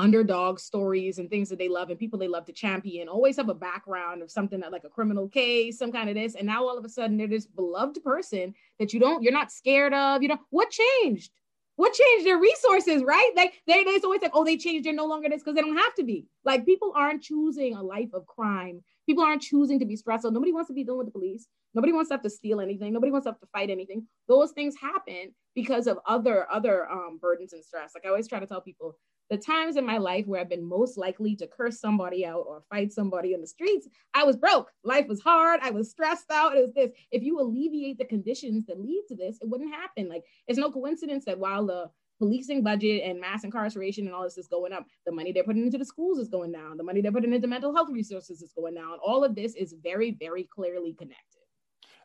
underdog 0.00 0.58
stories 0.58 1.18
and 1.18 1.28
things 1.28 1.48
that 1.48 1.58
they 1.58 1.68
love 1.68 1.90
and 1.90 1.98
people 1.98 2.18
they 2.18 2.28
love 2.28 2.46
to 2.46 2.52
champion 2.52 3.08
always 3.08 3.36
have 3.36 3.48
a 3.48 3.54
background 3.54 4.22
of 4.22 4.30
something 4.30 4.60
that 4.60 4.72
like 4.72 4.84
a 4.84 4.88
criminal 4.88 5.28
case 5.28 5.78
some 5.78 5.92
kind 5.92 6.08
of 6.08 6.14
this 6.14 6.34
and 6.34 6.46
now 6.46 6.66
all 6.66 6.78
of 6.78 6.84
a 6.84 6.88
sudden 6.88 7.16
they're 7.16 7.28
this 7.28 7.46
beloved 7.46 8.02
person 8.02 8.54
that 8.78 8.92
you 8.92 9.00
don't 9.00 9.22
you're 9.22 9.32
not 9.32 9.52
scared 9.52 9.92
of 9.92 10.22
you 10.22 10.28
know 10.28 10.38
what 10.50 10.70
changed? 10.70 11.32
What 11.76 11.94
changed 11.94 12.26
their 12.26 12.38
resources 12.38 13.02
right? 13.02 13.30
Like 13.36 13.54
they, 13.66 13.84
they 13.84 13.98
always 14.04 14.22
like 14.22 14.32
oh 14.34 14.44
they 14.44 14.56
changed 14.56 14.84
they're 14.84 14.92
no 14.92 15.06
longer 15.06 15.28
this 15.28 15.42
because 15.42 15.54
they 15.54 15.62
don't 15.62 15.76
have 15.76 15.94
to 15.94 16.04
be. 16.04 16.26
Like 16.44 16.66
people 16.66 16.92
aren't 16.94 17.22
choosing 17.22 17.74
a 17.74 17.82
life 17.82 18.10
of 18.12 18.26
crime. 18.26 18.82
People 19.06 19.24
aren't 19.24 19.42
choosing 19.42 19.78
to 19.78 19.86
be 19.86 19.96
stressful 19.96 20.30
nobody 20.30 20.52
wants 20.52 20.68
to 20.68 20.74
be 20.74 20.84
dealing 20.84 20.98
with 20.98 21.06
the 21.06 21.12
police. 21.12 21.46
Nobody 21.74 21.92
wants 21.92 22.08
to 22.08 22.14
have 22.14 22.22
to 22.22 22.30
steal 22.30 22.60
anything. 22.60 22.92
Nobody 22.92 23.12
wants 23.12 23.24
to 23.24 23.30
have 23.30 23.40
to 23.40 23.46
fight 23.46 23.70
anything. 23.70 24.06
Those 24.28 24.50
things 24.52 24.74
happen 24.80 25.32
because 25.54 25.86
of 25.86 25.98
other 26.06 26.46
other 26.50 26.90
um, 26.90 27.18
burdens 27.20 27.52
and 27.52 27.64
stress. 27.64 27.92
Like 27.94 28.04
i 28.04 28.08
always 28.08 28.28
try 28.28 28.40
to 28.40 28.46
tell 28.46 28.60
people 28.60 28.98
the 29.30 29.36
times 29.36 29.76
in 29.76 29.86
my 29.86 29.98
life 29.98 30.26
where 30.26 30.40
I've 30.40 30.48
been 30.48 30.68
most 30.68 30.98
likely 30.98 31.36
to 31.36 31.46
curse 31.46 31.80
somebody 31.80 32.26
out 32.26 32.44
or 32.46 32.62
fight 32.68 32.92
somebody 32.92 33.32
in 33.32 33.40
the 33.40 33.46
streets, 33.46 33.88
I 34.12 34.24
was 34.24 34.36
broke. 34.36 34.70
Life 34.82 35.06
was 35.06 35.20
hard. 35.20 35.60
I 35.62 35.70
was 35.70 35.90
stressed 35.90 36.30
out. 36.30 36.56
It 36.56 36.60
was 36.60 36.74
this. 36.74 36.90
If 37.12 37.22
you 37.22 37.40
alleviate 37.40 37.98
the 37.98 38.04
conditions 38.04 38.66
that 38.66 38.80
lead 38.80 39.04
to 39.08 39.16
this, 39.16 39.38
it 39.40 39.48
wouldn't 39.48 39.72
happen. 39.72 40.08
Like 40.08 40.24
it's 40.48 40.58
no 40.58 40.70
coincidence 40.70 41.24
that 41.26 41.38
while 41.38 41.64
the 41.64 41.90
policing 42.18 42.62
budget 42.62 43.02
and 43.04 43.20
mass 43.20 43.44
incarceration 43.44 44.06
and 44.06 44.14
all 44.14 44.24
this 44.24 44.36
is 44.36 44.48
going 44.48 44.72
up, 44.72 44.84
the 45.06 45.12
money 45.12 45.32
they're 45.32 45.44
putting 45.44 45.64
into 45.64 45.78
the 45.78 45.84
schools 45.84 46.18
is 46.18 46.28
going 46.28 46.52
down. 46.52 46.76
The 46.76 46.82
money 46.82 47.00
they're 47.00 47.12
putting 47.12 47.32
into 47.32 47.48
mental 47.48 47.74
health 47.74 47.88
resources 47.90 48.42
is 48.42 48.52
going 48.52 48.74
down. 48.74 48.98
All 49.02 49.24
of 49.24 49.34
this 49.34 49.54
is 49.54 49.74
very, 49.82 50.10
very 50.10 50.48
clearly 50.52 50.94
connected 50.98 51.39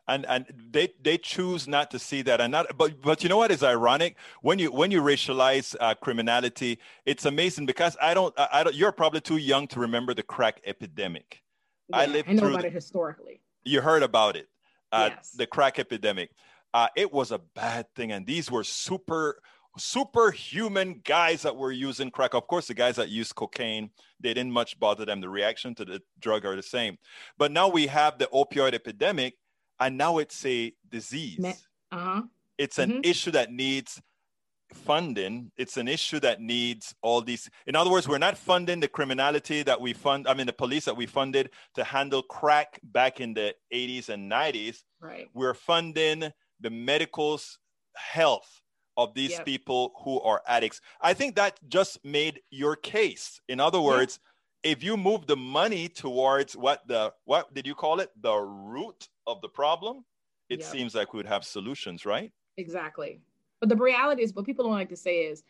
and 0.08 0.26
and 0.26 0.46
they 0.70 0.88
they 1.02 1.18
choose 1.18 1.66
not 1.66 1.90
to 1.90 1.98
see 1.98 2.22
that. 2.22 2.40
And 2.40 2.52
not 2.52 2.76
but 2.76 3.00
but 3.02 3.22
you 3.22 3.28
know 3.28 3.38
what 3.38 3.50
is 3.50 3.62
ironic? 3.62 4.16
When 4.42 4.58
you 4.58 4.70
when 4.70 4.90
you 4.90 5.02
racialize 5.02 5.74
uh, 5.80 5.94
criminality 5.94 6.78
it's 7.04 7.24
amazing 7.24 7.66
because 7.66 7.96
i 8.00 8.14
don't 8.14 8.34
I, 8.38 8.48
I, 8.52 8.64
don't 8.64 8.74
you're 8.74 8.92
probably 8.92 9.20
too 9.20 9.36
young 9.36 9.66
to 9.68 9.80
remember 9.80 10.14
the 10.14 10.22
crack 10.22 10.60
epidemic. 10.64 11.42
Yeah, 11.88 11.98
i 11.98 12.06
lived 12.06 12.28
I 12.28 12.32
know 12.32 12.40
through 12.40 12.50
about 12.50 12.62
the, 12.62 12.68
it 12.68 12.72
historically. 12.72 13.40
You 13.64 13.80
heard 13.80 14.02
about 14.02 14.36
it 14.36 14.48
uh, 14.92 15.10
yes. 15.14 15.30
the 15.32 15.46
crack 15.46 15.78
epidemic. 15.78 16.30
Uh, 16.74 16.88
it 16.96 17.12
was 17.12 17.30
a 17.30 17.38
bad 17.38 17.86
thing 17.94 18.12
and 18.12 18.26
these 18.26 18.50
were 18.50 18.64
super 18.64 19.40
superhuman 19.78 21.00
guys 21.04 21.42
that 21.42 21.54
were 21.54 21.72
using 21.72 22.10
crack. 22.10 22.34
Of 22.34 22.46
course 22.46 22.66
the 22.66 22.74
guys 22.74 22.96
that 22.96 23.08
use 23.08 23.32
cocaine 23.32 23.90
they 24.20 24.32
didn't 24.32 24.52
much 24.52 24.78
bother 24.78 25.04
them. 25.04 25.20
The 25.20 25.28
reaction 25.28 25.74
to 25.76 25.84
the 25.84 26.02
drug 26.18 26.46
are 26.46 26.56
the 26.56 26.62
same. 26.62 26.96
But 27.36 27.52
now 27.52 27.68
we 27.68 27.86
have 27.86 28.18
the 28.18 28.26
opioid 28.26 28.72
epidemic 28.72 29.34
and 29.80 29.96
now 29.98 30.18
it's 30.18 30.44
a 30.44 30.72
disease. 30.90 31.66
Uh-huh. 31.92 32.22
It's 32.58 32.78
an 32.78 32.90
mm-hmm. 32.90 33.00
issue 33.04 33.30
that 33.32 33.52
needs 33.52 34.00
funding. 34.72 35.52
It's 35.56 35.76
an 35.76 35.88
issue 35.88 36.20
that 36.20 36.40
needs 36.40 36.94
all 37.02 37.20
these. 37.20 37.48
In 37.66 37.76
other 37.76 37.90
words, 37.90 38.08
we're 38.08 38.18
not 38.18 38.36
funding 38.36 38.80
the 38.80 38.88
criminality 38.88 39.62
that 39.62 39.80
we 39.80 39.92
fund. 39.92 40.26
I 40.26 40.34
mean, 40.34 40.46
the 40.46 40.52
police 40.52 40.84
that 40.86 40.96
we 40.96 41.06
funded 41.06 41.50
to 41.74 41.84
handle 41.84 42.22
crack 42.22 42.80
back 42.82 43.20
in 43.20 43.34
the 43.34 43.54
80s 43.72 44.08
and 44.08 44.30
90s. 44.30 44.82
Right. 45.00 45.28
We're 45.34 45.54
funding 45.54 46.30
the 46.60 46.70
medical 46.70 47.40
health 47.94 48.62
of 48.96 49.14
these 49.14 49.32
yep. 49.32 49.44
people 49.44 49.92
who 50.04 50.20
are 50.20 50.42
addicts. 50.46 50.80
I 51.00 51.14
think 51.14 51.36
that 51.36 51.60
just 51.68 52.02
made 52.04 52.40
your 52.50 52.76
case. 52.76 53.40
In 53.48 53.60
other 53.60 53.80
words, 53.80 54.18
if 54.62 54.82
you 54.82 54.96
move 54.96 55.26
the 55.26 55.36
money 55.36 55.88
towards 55.88 56.56
what 56.56 56.86
the 56.88 57.12
what 57.24 57.52
did 57.54 57.66
you 57.66 57.74
call 57.74 58.00
it? 58.00 58.10
The 58.20 58.34
root 58.36 59.08
of 59.26 59.40
the 59.40 59.48
problem 59.48 60.04
it 60.48 60.60
yep. 60.60 60.68
seems 60.68 60.94
like 60.94 61.12
we 61.12 61.18
would 61.18 61.26
have 61.26 61.44
solutions 61.44 62.06
right? 62.06 62.32
Exactly. 62.56 63.20
But 63.60 63.68
the 63.68 63.76
reality 63.76 64.22
is 64.22 64.34
what 64.34 64.46
people 64.46 64.64
don't 64.64 64.74
like 64.74 64.88
to 64.90 64.96
say 64.96 65.20
is 65.20 65.42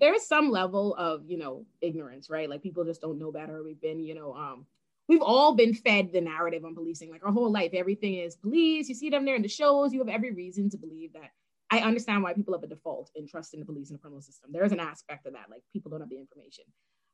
there 0.00 0.14
is 0.14 0.26
some 0.26 0.50
level 0.50 0.94
of 0.96 1.24
you 1.26 1.38
know 1.38 1.64
ignorance 1.80 2.30
right? 2.30 2.48
Like 2.48 2.62
people 2.62 2.84
just 2.84 3.00
don't 3.00 3.18
know 3.18 3.32
better. 3.32 3.62
We've 3.62 3.80
been 3.80 4.00
you 4.00 4.14
know 4.14 4.34
um 4.34 4.66
we've 5.08 5.22
all 5.22 5.54
been 5.54 5.74
fed 5.74 6.12
the 6.12 6.20
narrative 6.20 6.64
on 6.64 6.74
policing 6.74 7.10
like 7.10 7.24
our 7.24 7.32
whole 7.32 7.50
life. 7.50 7.72
Everything 7.74 8.14
is 8.16 8.36
police. 8.36 8.88
You 8.88 8.94
see 8.94 9.10
them 9.10 9.24
there 9.24 9.36
in 9.36 9.42
the 9.42 9.48
shows. 9.48 9.92
You 9.92 10.00
have 10.00 10.08
every 10.08 10.32
reason 10.32 10.70
to 10.70 10.76
believe 10.76 11.12
that. 11.14 11.30
I 11.70 11.78
understand 11.78 12.22
why 12.22 12.34
people 12.34 12.52
have 12.52 12.62
a 12.62 12.66
default 12.66 13.10
in 13.14 13.26
trusting 13.26 13.58
the 13.58 13.64
police 13.64 13.88
and 13.88 13.98
the 13.98 14.02
criminal 14.02 14.20
system. 14.20 14.50
There 14.52 14.64
is 14.64 14.72
an 14.72 14.80
aspect 14.80 15.26
of 15.26 15.32
that, 15.32 15.46
like 15.50 15.62
people 15.72 15.90
don't 15.90 16.00
have 16.00 16.10
the 16.10 16.18
information. 16.18 16.64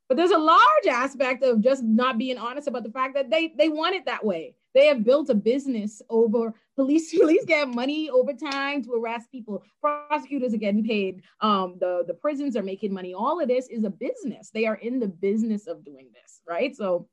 But 0.09 0.17
there's 0.17 0.31
a 0.31 0.37
large 0.39 0.87
aspect 0.89 1.43
of 1.43 1.61
just 1.61 1.83
not 1.83 2.17
being 2.17 2.39
honest 2.39 2.67
about 2.67 2.83
the 2.83 2.91
fact 2.91 3.13
that 3.13 3.29
they 3.29 3.53
they 3.55 3.69
want 3.69 3.95
it 3.95 4.05
that 4.05 4.25
way. 4.25 4.55
They 4.73 4.87
have 4.87 5.03
built 5.03 5.29
a 5.29 5.35
business 5.35 6.01
over 6.09 6.53
police. 6.75 7.13
Police 7.19 7.45
get 7.45 7.69
money 7.69 8.09
over 8.09 8.33
time 8.33 8.83
to 8.83 8.93
arrest 8.93 9.31
people. 9.31 9.63
Prosecutors 9.81 10.53
are 10.53 10.57
getting 10.57 10.83
paid. 10.83 11.21
Um, 11.41 11.77
the 11.79 12.03
the 12.07 12.15
prisons 12.15 12.57
are 12.57 12.63
making 12.63 12.91
money. 12.91 13.13
All 13.13 13.39
of 13.39 13.47
this 13.47 13.67
is 13.67 13.83
a 13.83 13.89
business. 13.91 14.49
They 14.49 14.65
are 14.65 14.75
in 14.75 14.99
the 14.99 15.07
business 15.07 15.67
of 15.67 15.85
doing 15.85 16.09
this, 16.11 16.41
right? 16.47 16.75
So 16.75 17.07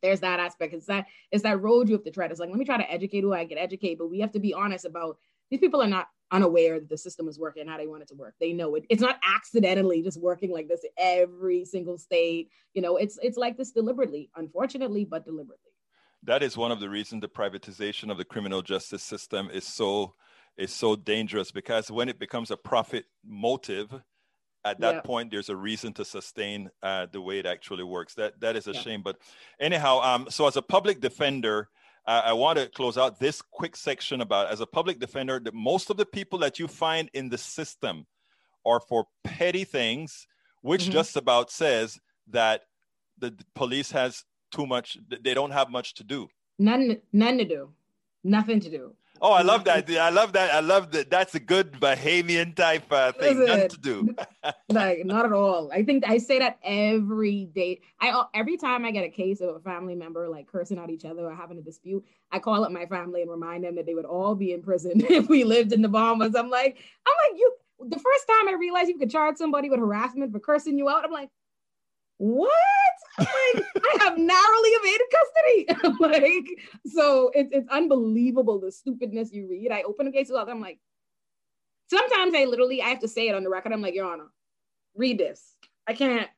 there's 0.00 0.20
that 0.20 0.40
aspect. 0.40 0.72
It's 0.72 0.86
that 0.86 1.06
it's 1.30 1.42
that 1.42 1.60
road 1.60 1.88
you 1.88 1.94
have 1.94 2.04
to 2.04 2.10
tread. 2.10 2.30
It's 2.30 2.40
like 2.40 2.48
let 2.48 2.58
me 2.58 2.64
try 2.64 2.78
to 2.78 2.90
educate 2.90 3.20
who 3.20 3.34
I 3.34 3.44
can 3.44 3.58
educate, 3.58 3.98
but 3.98 4.10
we 4.10 4.20
have 4.20 4.32
to 4.32 4.40
be 4.40 4.54
honest 4.54 4.86
about 4.86 5.18
these 5.50 5.60
people 5.60 5.82
are 5.82 5.86
not 5.86 6.08
unaware 6.32 6.80
that 6.80 6.88
the 6.88 6.98
system 6.98 7.28
is 7.28 7.38
working 7.38 7.68
how 7.68 7.76
they 7.76 7.86
want 7.86 8.02
it 8.02 8.08
to 8.08 8.14
work. 8.14 8.34
They 8.40 8.52
know 8.52 8.74
it. 8.74 8.84
It's 8.88 9.02
not 9.02 9.20
accidentally 9.22 10.02
just 10.02 10.20
working 10.20 10.50
like 10.50 10.66
this 10.66 10.84
every 10.98 11.64
single 11.64 11.98
state. 11.98 12.50
You 12.74 12.82
know, 12.82 12.96
it's 12.96 13.18
it's 13.22 13.36
like 13.36 13.56
this 13.56 13.70
deliberately, 13.70 14.30
unfortunately, 14.34 15.04
but 15.04 15.24
deliberately. 15.24 15.70
That 16.24 16.42
is 16.42 16.56
one 16.56 16.72
of 16.72 16.80
the 16.80 16.88
reasons 16.88 17.20
the 17.20 17.28
privatization 17.28 18.10
of 18.10 18.16
the 18.16 18.24
criminal 18.24 18.62
justice 18.62 19.02
system 19.02 19.50
is 19.52 19.66
so 19.66 20.14
is 20.56 20.72
so 20.72 20.96
dangerous 20.96 21.50
because 21.50 21.90
when 21.90 22.08
it 22.08 22.18
becomes 22.18 22.50
a 22.50 22.56
profit 22.56 23.04
motive, 23.24 23.92
at 24.64 24.80
that 24.80 24.94
yeah. 24.96 25.00
point 25.00 25.30
there's 25.30 25.48
a 25.48 25.56
reason 25.56 25.92
to 25.94 26.04
sustain 26.04 26.70
uh, 26.82 27.06
the 27.12 27.20
way 27.20 27.38
it 27.38 27.46
actually 27.46 27.84
works. 27.84 28.14
That 28.14 28.40
that 28.40 28.56
is 28.56 28.66
a 28.66 28.72
yeah. 28.72 28.80
shame. 28.80 29.02
But 29.02 29.18
anyhow, 29.60 30.00
um, 30.00 30.26
so 30.30 30.46
as 30.46 30.56
a 30.56 30.62
public 30.62 31.00
defender 31.00 31.68
uh, 32.06 32.22
I 32.24 32.32
want 32.32 32.58
to 32.58 32.68
close 32.68 32.98
out 32.98 33.20
this 33.20 33.40
quick 33.40 33.76
section 33.76 34.20
about 34.20 34.50
as 34.50 34.60
a 34.60 34.66
public 34.66 34.98
defender 34.98 35.40
that 35.40 35.54
most 35.54 35.90
of 35.90 35.96
the 35.96 36.06
people 36.06 36.38
that 36.40 36.58
you 36.58 36.66
find 36.66 37.08
in 37.14 37.28
the 37.28 37.38
system 37.38 38.06
are 38.66 38.80
for 38.80 39.06
petty 39.24 39.64
things, 39.64 40.26
which 40.62 40.82
mm-hmm. 40.82 40.92
just 40.92 41.16
about 41.16 41.50
says 41.50 42.00
that 42.28 42.62
the 43.18 43.34
police 43.54 43.90
has 43.92 44.24
too 44.52 44.66
much, 44.66 44.98
they 45.22 45.34
don't 45.34 45.52
have 45.52 45.70
much 45.70 45.94
to 45.94 46.04
do. 46.04 46.28
None, 46.58 47.00
none 47.12 47.38
to 47.38 47.44
do, 47.44 47.70
nothing 48.24 48.60
to 48.60 48.70
do. 48.70 48.94
Oh, 49.22 49.32
I 49.32 49.42
love 49.42 49.62
that. 49.66 49.88
I 49.88 50.10
love 50.10 50.32
that. 50.32 50.52
I 50.52 50.60
love 50.60 50.90
that. 50.90 51.08
That's 51.08 51.34
a 51.36 51.40
good 51.40 51.72
Bahamian 51.72 52.56
type 52.56 52.90
uh, 52.90 53.12
thing. 53.12 53.46
Nothing 53.46 53.68
to 53.68 53.78
do. 53.78 54.14
like 54.68 55.06
not 55.06 55.24
at 55.24 55.32
all. 55.32 55.70
I 55.72 55.84
think 55.84 56.04
I 56.06 56.18
say 56.18 56.40
that 56.40 56.58
every 56.64 57.46
day. 57.46 57.80
I 58.00 58.24
every 58.34 58.56
time 58.56 58.84
I 58.84 58.90
get 58.90 59.04
a 59.04 59.08
case 59.08 59.40
of 59.40 59.54
a 59.54 59.60
family 59.60 59.94
member 59.94 60.28
like 60.28 60.48
cursing 60.50 60.78
at 60.78 60.90
each 60.90 61.04
other 61.04 61.24
or 61.24 61.34
having 61.34 61.56
a 61.56 61.62
dispute, 61.62 62.04
I 62.32 62.40
call 62.40 62.64
up 62.64 62.72
my 62.72 62.86
family 62.86 63.22
and 63.22 63.30
remind 63.30 63.62
them 63.64 63.76
that 63.76 63.86
they 63.86 63.94
would 63.94 64.04
all 64.04 64.34
be 64.34 64.52
in 64.52 64.62
prison 64.62 64.92
if 65.08 65.28
we 65.28 65.44
lived 65.44 65.72
in 65.72 65.82
the 65.82 65.88
Bahamas. 65.88 66.34
I'm 66.34 66.50
like, 66.50 66.78
I'm 67.06 67.30
like 67.30 67.38
you. 67.38 67.54
The 67.84 67.98
first 67.98 68.28
time 68.28 68.48
I 68.48 68.52
realized 68.52 68.88
you 68.88 68.98
could 68.98 69.10
charge 69.10 69.36
somebody 69.36 69.68
with 69.68 69.80
harassment 69.80 70.32
for 70.32 70.38
cursing 70.38 70.78
you 70.78 70.88
out, 70.88 71.04
I'm 71.04 71.10
like, 71.10 71.30
what? 72.22 72.50
like, 73.18 73.28
I 73.28 73.96
have 74.00 74.16
narrowly 74.16 74.68
evaded 74.70 75.06
custody. 75.10 75.96
like, 76.00 76.60
so 76.86 77.32
it's 77.34 77.50
it's 77.52 77.68
unbelievable 77.68 78.60
the 78.60 78.70
stupidness 78.70 79.32
you 79.32 79.48
read. 79.48 79.72
I 79.72 79.82
open 79.82 80.06
a 80.06 80.12
case 80.12 80.30
up, 80.30 80.48
I'm 80.48 80.60
like, 80.60 80.78
sometimes 81.90 82.32
I 82.36 82.44
literally 82.44 82.80
I 82.80 82.90
have 82.90 83.00
to 83.00 83.08
say 83.08 83.28
it 83.28 83.34
on 83.34 83.42
the 83.42 83.50
record. 83.50 83.72
I'm 83.72 83.82
like, 83.82 83.94
Your 83.94 84.06
Honor, 84.06 84.30
read 84.94 85.18
this. 85.18 85.56
I 85.88 85.94
can't. 85.94 86.28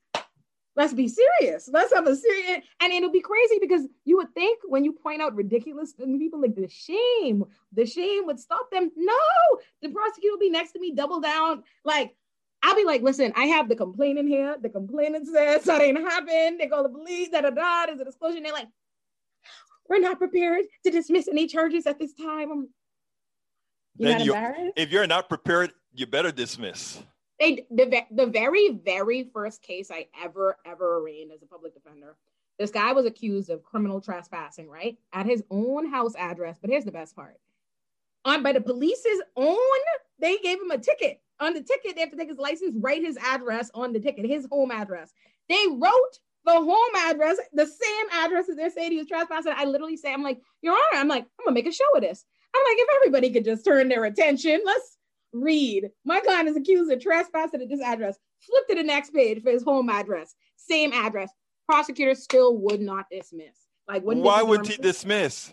Let's 0.74 0.94
be 0.94 1.06
serious. 1.06 1.68
Let's 1.70 1.92
have 1.92 2.06
a 2.06 2.16
serious 2.16 2.64
and 2.80 2.92
it'll 2.92 3.12
be 3.12 3.20
crazy 3.20 3.58
because 3.60 3.86
you 4.06 4.16
would 4.16 4.32
think 4.34 4.60
when 4.66 4.84
you 4.84 4.92
point 4.92 5.20
out 5.20 5.36
ridiculous 5.36 5.92
people 5.92 6.40
like 6.40 6.56
the 6.56 6.66
shame, 6.66 7.44
the 7.72 7.84
shame 7.84 8.24
would 8.24 8.40
stop 8.40 8.70
them. 8.72 8.90
No, 8.96 9.14
the 9.82 9.90
prosecutor 9.90 10.32
will 10.32 10.40
be 10.40 10.50
next 10.50 10.72
to 10.72 10.80
me, 10.80 10.92
double 10.92 11.20
down, 11.20 11.62
like 11.84 12.16
I'll 12.64 12.74
be 12.74 12.84
like, 12.84 13.02
listen, 13.02 13.30
I 13.36 13.44
have 13.44 13.68
the 13.68 13.76
complaint 13.76 14.18
in 14.18 14.26
here. 14.26 14.56
The 14.60 14.70
complainant 14.70 15.28
says 15.28 15.64
that 15.64 15.82
ain't 15.82 15.98
happened. 15.98 16.58
They 16.58 16.66
call 16.66 16.82
the 16.82 16.88
police, 16.88 17.28
da 17.28 17.42
da 17.42 17.50
da. 17.50 17.86
There's 17.86 18.00
a 18.00 18.04
disclosure. 18.06 18.38
And 18.38 18.46
they're 18.46 18.54
like, 18.54 18.68
we're 19.86 20.00
not 20.00 20.16
prepared 20.18 20.64
to 20.84 20.90
dismiss 20.90 21.28
any 21.28 21.46
charges 21.46 21.86
at 21.86 21.98
this 21.98 22.14
time. 22.14 22.50
I'm, 22.50 22.68
you 23.96 24.08
then 24.08 24.20
you, 24.22 24.72
if 24.76 24.90
you're 24.90 25.06
not 25.06 25.28
prepared, 25.28 25.72
you 25.92 26.06
better 26.06 26.32
dismiss. 26.32 27.02
They 27.38 27.66
the, 27.70 28.02
the 28.10 28.26
very 28.26 28.70
very 28.84 29.28
first 29.32 29.60
case 29.60 29.90
I 29.90 30.06
ever 30.22 30.56
ever 30.64 30.98
arraigned 30.98 31.32
as 31.32 31.42
a 31.42 31.46
public 31.46 31.74
defender. 31.74 32.16
This 32.58 32.70
guy 32.70 32.92
was 32.92 33.04
accused 33.04 33.50
of 33.50 33.62
criminal 33.62 34.00
trespassing, 34.00 34.68
right, 34.68 34.96
at 35.12 35.26
his 35.26 35.44
own 35.50 35.90
house 35.90 36.14
address. 36.16 36.58
But 36.60 36.70
here's 36.70 36.84
the 36.84 36.92
best 36.92 37.14
part: 37.14 37.36
on 38.24 38.42
by 38.42 38.52
the 38.52 38.60
police's 38.60 39.22
own, 39.36 39.56
they 40.18 40.38
gave 40.38 40.60
him 40.60 40.70
a 40.70 40.78
ticket 40.78 41.20
on 41.40 41.54
the 41.54 41.62
ticket, 41.62 41.94
they 41.94 42.00
have 42.00 42.10
to 42.10 42.16
take 42.16 42.28
his 42.28 42.38
license, 42.38 42.76
write 42.80 43.02
his 43.02 43.18
address 43.18 43.70
on 43.74 43.92
the 43.92 44.00
ticket, 44.00 44.26
his 44.26 44.46
home 44.50 44.70
address. 44.70 45.12
They 45.48 45.64
wrote 45.70 46.18
the 46.44 46.52
home 46.52 46.94
address, 46.96 47.38
the 47.52 47.66
same 47.66 48.06
address 48.12 48.48
as 48.48 48.56
they're 48.56 48.70
saying 48.70 48.92
he 48.92 48.98
was 48.98 49.08
trespassing. 49.08 49.52
I 49.56 49.64
literally 49.64 49.96
say, 49.96 50.12
I'm 50.12 50.22
like, 50.22 50.40
Your 50.62 50.74
Honor, 50.74 51.00
I'm 51.00 51.08
like, 51.08 51.24
I'm 51.24 51.44
gonna 51.46 51.54
make 51.54 51.66
a 51.66 51.72
show 51.72 51.84
of 51.94 52.02
this. 52.02 52.24
I'm 52.54 52.62
like, 52.62 52.78
if 52.78 52.88
everybody 52.96 53.30
could 53.30 53.44
just 53.44 53.64
turn 53.64 53.88
their 53.88 54.04
attention, 54.04 54.60
let's 54.64 54.96
read. 55.32 55.90
My 56.04 56.20
client 56.20 56.48
is 56.48 56.56
accused 56.56 56.92
of 56.92 57.00
trespassing 57.00 57.62
at 57.62 57.68
this 57.68 57.80
address. 57.80 58.16
Flip 58.40 58.68
to 58.68 58.74
the 58.76 58.82
next 58.82 59.12
page 59.12 59.42
for 59.42 59.50
his 59.50 59.64
home 59.64 59.88
address, 59.88 60.34
same 60.56 60.92
address. 60.92 61.30
Prosecutor 61.66 62.14
still 62.14 62.56
would 62.58 62.80
not 62.80 63.06
dismiss. 63.10 63.56
Like, 63.88 64.02
why 64.02 64.42
would 64.42 64.66
he 64.66 64.76
dismiss? 64.76 65.52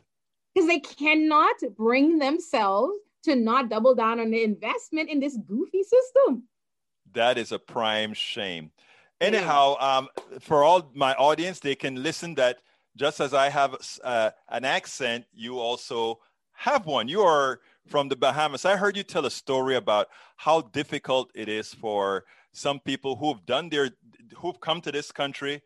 Because 0.53 0.67
they 0.67 0.79
cannot 0.79 1.55
bring 1.77 2.19
themselves 2.19 2.93
to 3.23 3.35
not 3.35 3.69
double 3.69 3.95
down 3.95 4.19
on 4.19 4.31
the 4.31 4.43
investment 4.43 5.09
in 5.09 5.19
this 5.19 5.37
goofy 5.47 5.83
system. 5.83 6.43
That 7.13 7.37
is 7.37 7.51
a 7.51 7.59
prime 7.59 8.13
shame. 8.13 8.71
Anyhow, 9.19 9.75
um, 9.79 10.07
for 10.39 10.63
all 10.63 10.89
my 10.95 11.13
audience, 11.13 11.59
they 11.59 11.75
can 11.75 12.01
listen 12.01 12.35
that 12.35 12.57
just 12.95 13.19
as 13.19 13.33
I 13.33 13.49
have 13.49 13.75
uh, 14.03 14.31
an 14.49 14.65
accent, 14.65 15.25
you 15.33 15.59
also 15.59 16.19
have 16.53 16.85
one. 16.85 17.07
You 17.07 17.21
are 17.21 17.59
from 17.87 18.09
the 18.09 18.15
Bahamas. 18.15 18.65
I 18.65 18.75
heard 18.77 18.97
you 18.97 19.03
tell 19.03 19.25
a 19.25 19.31
story 19.31 19.75
about 19.75 20.07
how 20.37 20.61
difficult 20.61 21.31
it 21.35 21.47
is 21.49 21.73
for 21.73 22.25
some 22.51 22.79
people 22.79 23.15
who've 23.15 23.45
done 23.45 23.69
their, 23.69 23.91
who've 24.37 24.59
come 24.59 24.81
to 24.81 24.91
this 24.91 25.11
country, 25.11 25.61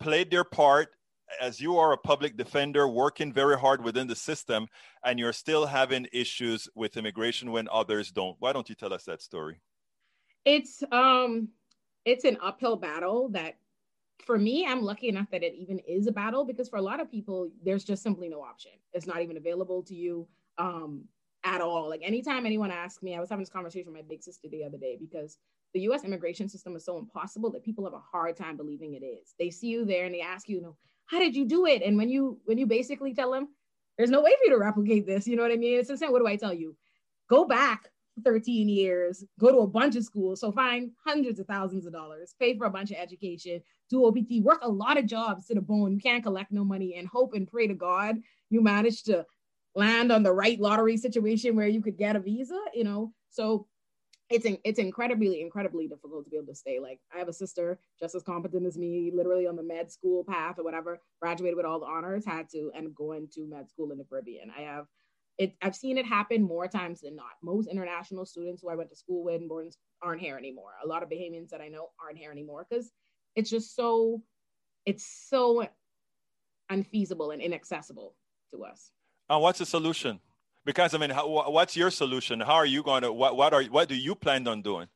played 0.00 0.30
their 0.30 0.44
part, 0.44 0.96
as 1.40 1.60
you 1.60 1.78
are 1.78 1.92
a 1.92 1.98
public 1.98 2.36
defender 2.36 2.88
working 2.88 3.32
very 3.32 3.58
hard 3.58 3.82
within 3.82 4.06
the 4.06 4.16
system 4.16 4.66
and 5.04 5.18
you're 5.18 5.32
still 5.32 5.66
having 5.66 6.06
issues 6.12 6.68
with 6.74 6.96
immigration 6.96 7.50
when 7.50 7.68
others 7.70 8.10
don't 8.10 8.36
why 8.38 8.52
don't 8.52 8.68
you 8.68 8.74
tell 8.74 8.92
us 8.92 9.04
that 9.04 9.22
story? 9.22 9.60
It's 10.44 10.82
um 10.92 11.48
it's 12.04 12.24
an 12.24 12.38
uphill 12.42 12.76
battle 12.76 13.28
that 13.30 13.56
for 14.24 14.38
me 14.38 14.64
i'm 14.66 14.82
lucky 14.82 15.08
enough 15.08 15.28
that 15.30 15.42
it 15.42 15.54
even 15.54 15.78
is 15.80 16.06
a 16.06 16.12
battle 16.12 16.44
because 16.44 16.68
for 16.68 16.76
a 16.76 16.82
lot 16.82 17.00
of 17.00 17.10
people 17.10 17.50
there's 17.64 17.84
just 17.84 18.02
simply 18.02 18.28
no 18.28 18.42
option. 18.42 18.72
It's 18.92 19.06
not 19.06 19.22
even 19.22 19.36
available 19.36 19.82
to 19.84 19.94
you 19.94 20.28
um 20.58 21.04
at 21.44 21.60
all. 21.60 21.88
Like 21.88 22.00
anytime 22.02 22.46
anyone 22.46 22.70
asks 22.70 23.02
me 23.02 23.14
i 23.14 23.20
was 23.20 23.30
having 23.30 23.42
this 23.42 23.50
conversation 23.50 23.92
with 23.92 24.02
my 24.02 24.08
big 24.08 24.22
sister 24.22 24.48
the 24.48 24.64
other 24.64 24.78
day 24.78 24.96
because 24.98 25.38
the 25.72 25.80
US 25.80 26.04
immigration 26.04 26.48
system 26.48 26.76
is 26.76 26.84
so 26.84 26.98
impossible 26.98 27.50
that 27.50 27.64
people 27.64 27.84
have 27.84 27.94
a 27.94 27.98
hard 27.98 28.36
time 28.36 28.56
believing 28.56 28.94
it 28.94 29.04
is. 29.04 29.34
They 29.38 29.50
see 29.50 29.66
you 29.66 29.84
there 29.84 30.06
and 30.06 30.14
they 30.14 30.20
ask 30.20 30.48
you, 30.48 30.56
you 30.56 30.62
know, 30.62 30.76
how 31.06 31.18
did 31.18 31.36
you 31.36 31.44
do 31.44 31.66
it? 31.66 31.82
And 31.82 31.96
when 31.96 32.08
you 32.08 32.38
when 32.44 32.58
you 32.58 32.66
basically 32.66 33.14
tell 33.14 33.32
them, 33.32 33.48
there's 33.96 34.10
no 34.10 34.20
way 34.22 34.32
for 34.32 34.44
you 34.44 34.50
to 34.50 34.58
replicate 34.58 35.06
this, 35.06 35.26
you 35.26 35.36
know 35.36 35.42
what 35.42 35.52
I 35.52 35.56
mean? 35.56 35.78
It's 35.78 35.98
same. 35.98 36.12
What 36.12 36.20
do 36.20 36.26
I 36.26 36.36
tell 36.36 36.54
you? 36.54 36.76
Go 37.28 37.46
back 37.46 37.88
13 38.24 38.68
years, 38.68 39.24
go 39.40 39.50
to 39.50 39.58
a 39.58 39.66
bunch 39.66 39.96
of 39.96 40.04
schools, 40.04 40.40
so 40.40 40.52
find 40.52 40.92
hundreds 41.04 41.40
of 41.40 41.46
thousands 41.46 41.84
of 41.86 41.92
dollars, 41.92 42.34
pay 42.38 42.56
for 42.56 42.66
a 42.66 42.70
bunch 42.70 42.90
of 42.90 42.96
education, 42.96 43.60
do 43.90 44.06
OPT, 44.06 44.42
work 44.42 44.60
a 44.62 44.68
lot 44.68 44.98
of 44.98 45.06
jobs 45.06 45.46
to 45.46 45.54
the 45.54 45.60
bone. 45.60 45.92
You 45.92 45.98
can't 45.98 46.22
collect 46.22 46.52
no 46.52 46.64
money 46.64 46.94
and 46.96 47.08
hope 47.08 47.34
and 47.34 47.48
pray 47.48 47.66
to 47.66 47.74
God 47.74 48.16
you 48.54 48.62
manage 48.62 49.02
to 49.04 49.26
land 49.74 50.12
on 50.12 50.22
the 50.22 50.32
right 50.32 50.58
lottery 50.60 50.96
situation 50.96 51.56
where 51.56 51.66
you 51.66 51.82
could 51.82 51.98
get 51.98 52.16
a 52.16 52.20
visa, 52.20 52.58
you 52.72 52.84
know. 52.84 53.12
So 53.30 53.66
it's 54.34 54.44
in, 54.44 54.58
it's 54.64 54.78
incredibly 54.78 55.40
incredibly 55.40 55.86
difficult 55.86 56.24
to 56.24 56.30
be 56.30 56.36
able 56.36 56.48
to 56.48 56.54
stay. 56.54 56.78
Like 56.80 57.00
i 57.14 57.18
have 57.18 57.28
a 57.28 57.32
sister 57.32 57.78
just 58.00 58.14
as 58.14 58.22
competent 58.22 58.66
as 58.66 58.76
me 58.76 59.12
literally 59.14 59.46
on 59.46 59.56
the 59.56 59.62
med 59.62 59.90
school 59.90 60.24
path 60.24 60.58
or 60.58 60.64
whatever 60.64 61.00
graduated 61.20 61.56
with 61.56 61.66
all 61.66 61.80
the 61.80 61.86
honors 61.86 62.24
had 62.26 62.48
to 62.50 62.70
end 62.74 62.86
up 62.86 62.94
going 62.94 63.28
to 63.34 63.46
med 63.46 63.70
school 63.70 63.92
in 63.92 63.98
the 63.98 64.04
caribbean. 64.04 64.50
I 64.56 64.62
have 64.62 64.86
it 65.38 65.54
i've 65.62 65.76
seen 65.76 65.98
it 65.98 66.06
happen 66.06 66.42
more 66.42 66.68
times 66.68 67.00
than 67.00 67.16
not. 67.16 67.32
Most 67.42 67.68
international 67.68 68.26
students 68.26 68.62
who 68.62 68.70
i 68.70 68.74
went 68.74 68.90
to 68.90 68.96
school 68.96 69.24
with 69.24 69.40
and 69.40 69.48
born 69.48 69.70
aren't 70.02 70.20
here 70.20 70.36
anymore. 70.36 70.72
A 70.84 70.88
lot 70.88 71.02
of 71.02 71.08
bahamians 71.08 71.50
that 71.50 71.60
i 71.60 71.68
know 71.68 71.88
aren't 72.02 72.18
here 72.18 72.32
anymore 72.32 72.66
because 72.68 72.90
it's 73.36 73.50
just 73.50 73.74
so 73.76 74.22
it's 74.86 75.06
so 75.06 75.66
unfeasible 76.70 77.30
and 77.30 77.40
inaccessible 77.40 78.14
to 78.52 78.64
us. 78.64 78.90
Uh, 79.28 79.38
what's 79.38 79.58
the 79.58 79.66
solution 79.66 80.20
because 80.64 80.94
I 80.94 80.98
mean, 80.98 81.10
how, 81.10 81.50
what's 81.50 81.76
your 81.76 81.90
solution? 81.90 82.40
How 82.40 82.54
are 82.54 82.66
you 82.66 82.82
going 82.82 83.02
to? 83.02 83.12
What 83.12 83.36
what 83.36 83.52
are 83.52 83.62
what 83.64 83.88
do 83.88 83.94
you 83.94 84.14
plan 84.14 84.46
on 84.48 84.62
doing? 84.62 84.88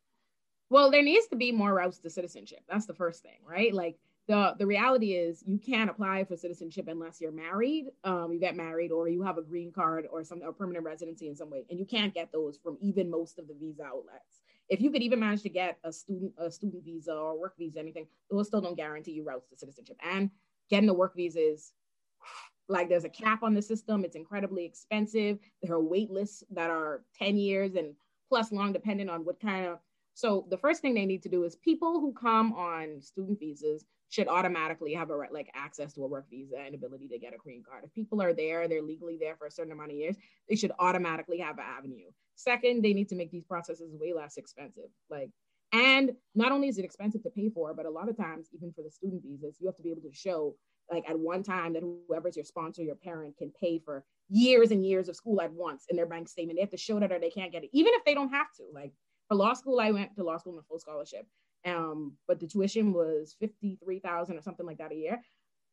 Well, 0.71 0.91
there 0.91 1.03
needs 1.03 1.27
to 1.29 1.37
be 1.37 1.51
more 1.53 1.75
routes 1.75 1.99
to 1.99 2.11
citizenship. 2.11 2.61
That's 2.69 2.87
the 2.87 2.95
first 2.95 3.23
thing, 3.23 3.39
right? 3.47 3.73
Like 3.73 3.99
the 4.27 4.55
the 4.59 4.67
reality 4.67 5.15
is 5.15 5.43
you 5.47 5.59
can't 5.59 5.91
apply 5.91 6.25
for 6.25 6.37
citizenship 6.37 6.87
unless 6.89 7.21
you're 7.21 7.33
married, 7.33 7.87
um, 8.05 8.33
you 8.33 8.39
get 8.39 8.57
married, 8.57 8.93
or 8.93 9.09
you 9.09 9.23
have 9.23 9.39
a 9.39 9.43
green 9.43 9.73
card 9.73 10.07
or 10.11 10.23
some 10.25 10.43
or 10.43 10.53
permanent 10.53 10.85
residency 10.85 11.29
in 11.29 11.37
some 11.37 11.51
way, 11.51 11.65
and 11.71 11.79
you 11.79 11.87
can't 11.87 12.15
get 12.15 12.31
those 12.33 12.59
from 12.63 12.77
even 12.81 13.11
most 13.11 13.39
of 13.39 13.49
the 13.49 13.55
visa 13.55 13.85
outlets. 13.85 14.43
If 14.69 14.83
you 14.83 14.91
could 14.91 15.03
even 15.03 15.21
manage 15.21 15.43
to 15.43 15.49
get 15.49 15.79
a 15.83 15.93
student 15.93 16.33
a 16.37 16.51
student 16.51 16.85
visa 16.85 17.13
or 17.13 17.39
work 17.39 17.57
visa, 17.59 17.79
anything, 17.79 18.07
those 18.31 18.49
still 18.49 18.61
don't 18.61 18.77
guarantee 18.77 19.13
you 19.13 19.25
routes 19.25 19.49
to 19.49 19.57
citizenship. 19.57 19.97
And 20.05 20.31
getting 20.69 20.89
a 20.91 20.95
work 20.95 21.17
visa 21.17 21.41
is 21.41 21.73
like 22.69 22.89
there's 22.89 23.05
a 23.05 23.09
cap 23.09 23.43
on 23.43 23.55
the 23.55 23.63
system. 23.63 24.05
It's 24.05 24.17
incredibly 24.17 24.65
expensive. 24.65 25.39
There 25.63 25.75
are 25.75 25.83
wait 25.83 26.11
lists 26.11 26.45
that 26.51 26.71
are 26.71 27.03
10 27.19 27.37
years 27.37 27.75
and 27.75 27.95
plus 28.29 28.53
long, 28.53 28.73
depending 28.73 29.09
on 29.09 29.25
what 29.25 29.41
kind 29.41 29.67
of 29.67 29.79
So 30.15 30.47
the 30.51 30.59
first 30.59 30.83
thing 30.83 30.95
they 30.95 31.07
need 31.07 31.23
to 31.23 31.29
do 31.29 31.45
is 31.45 31.57
people 31.57 32.01
who 32.01 32.13
come 32.13 32.53
on 32.55 33.01
student 33.01 33.39
visas 33.39 33.85
should 34.11 34.27
automatically 34.29 34.95
have 34.95 35.11
a 35.11 35.17
right, 35.17 35.33
like 35.33 35.51
access 35.55 35.93
to 35.95 36.05
a 36.05 36.09
work 36.09 36.27
visa 36.31 36.57
and 36.59 36.75
ability 36.75 37.09
to 37.09 37.19
get 37.19 37.35
a 37.35 37.37
green 37.37 37.63
card. 37.63 37.85
If 37.85 37.95
people 37.95 38.21
are 38.21 38.33
there, 38.33 38.67
they're 38.67 38.83
legally 38.83 39.17
there 39.21 39.37
for 39.37 39.47
a 39.47 39.51
certain 39.51 39.73
amount 39.73 39.93
of 39.93 39.97
years, 39.97 40.17
they 40.49 40.57
should 40.57 40.73
automatically 40.79 41.39
have 41.39 41.59
an 41.59 41.65
avenue. 41.79 42.11
Second, 42.35 42.83
they 42.83 42.95
need 42.95 43.09
to 43.11 43.15
make 43.15 43.31
these 43.31 43.45
processes 43.45 43.93
way 43.93 44.13
less 44.13 44.37
expensive. 44.37 44.91
Like, 45.11 45.31
and 45.73 46.13
not 46.35 46.53
only 46.53 46.69
is 46.69 46.79
it 46.79 46.85
expensive 46.85 47.23
to 47.23 47.31
pay 47.31 47.51
for, 47.51 47.75
but 47.75 47.87
a 47.87 47.91
lot 47.91 48.09
of 48.09 48.17
times, 48.17 48.49
even 48.55 48.73
for 48.73 48.83
the 48.83 48.91
student 48.91 49.23
visas, 49.23 49.57
you 49.61 49.67
have 49.67 49.77
to 49.77 49.83
be 49.83 49.91
able 49.91 50.03
to 50.03 50.13
show 50.13 50.57
like 50.91 51.09
at 51.09 51.19
one 51.19 51.43
time 51.43 51.73
that 51.75 51.83
whoever's 51.83 52.37
your 52.37 52.45
sponsor, 52.45 52.83
your 52.83 52.95
parent 52.95 53.37
can 53.37 53.53
pay 53.61 53.79
for 53.79 54.05
years 54.29 54.71
and 54.71 54.85
years 54.85 55.09
of 55.09 55.17
school 55.17 55.41
at 55.41 55.53
once 55.53 55.85
in 55.89 55.97
their 55.97 56.07
bank 56.07 56.29
statement. 56.29 56.57
They 56.57 56.63
have 56.63 56.71
to 56.71 56.77
show 56.77 56.99
that 57.01 57.13
or 57.13 57.19
they 57.19 57.31
can't 57.31 57.53
get 57.53 57.65
it, 57.65 57.71
even 57.73 57.93
if 57.95 58.05
they 58.05 58.15
don't 58.15 58.33
have 58.33 58.53
to. 58.57 58.65
Like 58.73 58.93
for 59.29 59.35
law 59.37 59.55
school, 59.55 59.81
I 59.81 59.91
went 59.91 60.15
to 60.17 60.25
law 60.25 60.39
school 60.39 60.55
on 60.55 60.61
a 60.61 60.63
full 60.63 60.79
scholarship. 60.79 61.27
Um, 61.65 62.13
but 62.27 62.41
the 62.41 62.47
tuition 62.47 62.93
was 62.93 63.37
53,000 63.41 64.37
or 64.37 64.43
something 64.43 64.67
like 64.67 64.79
that 64.79 64.93
a 64.93 64.97
year. 64.97 65.21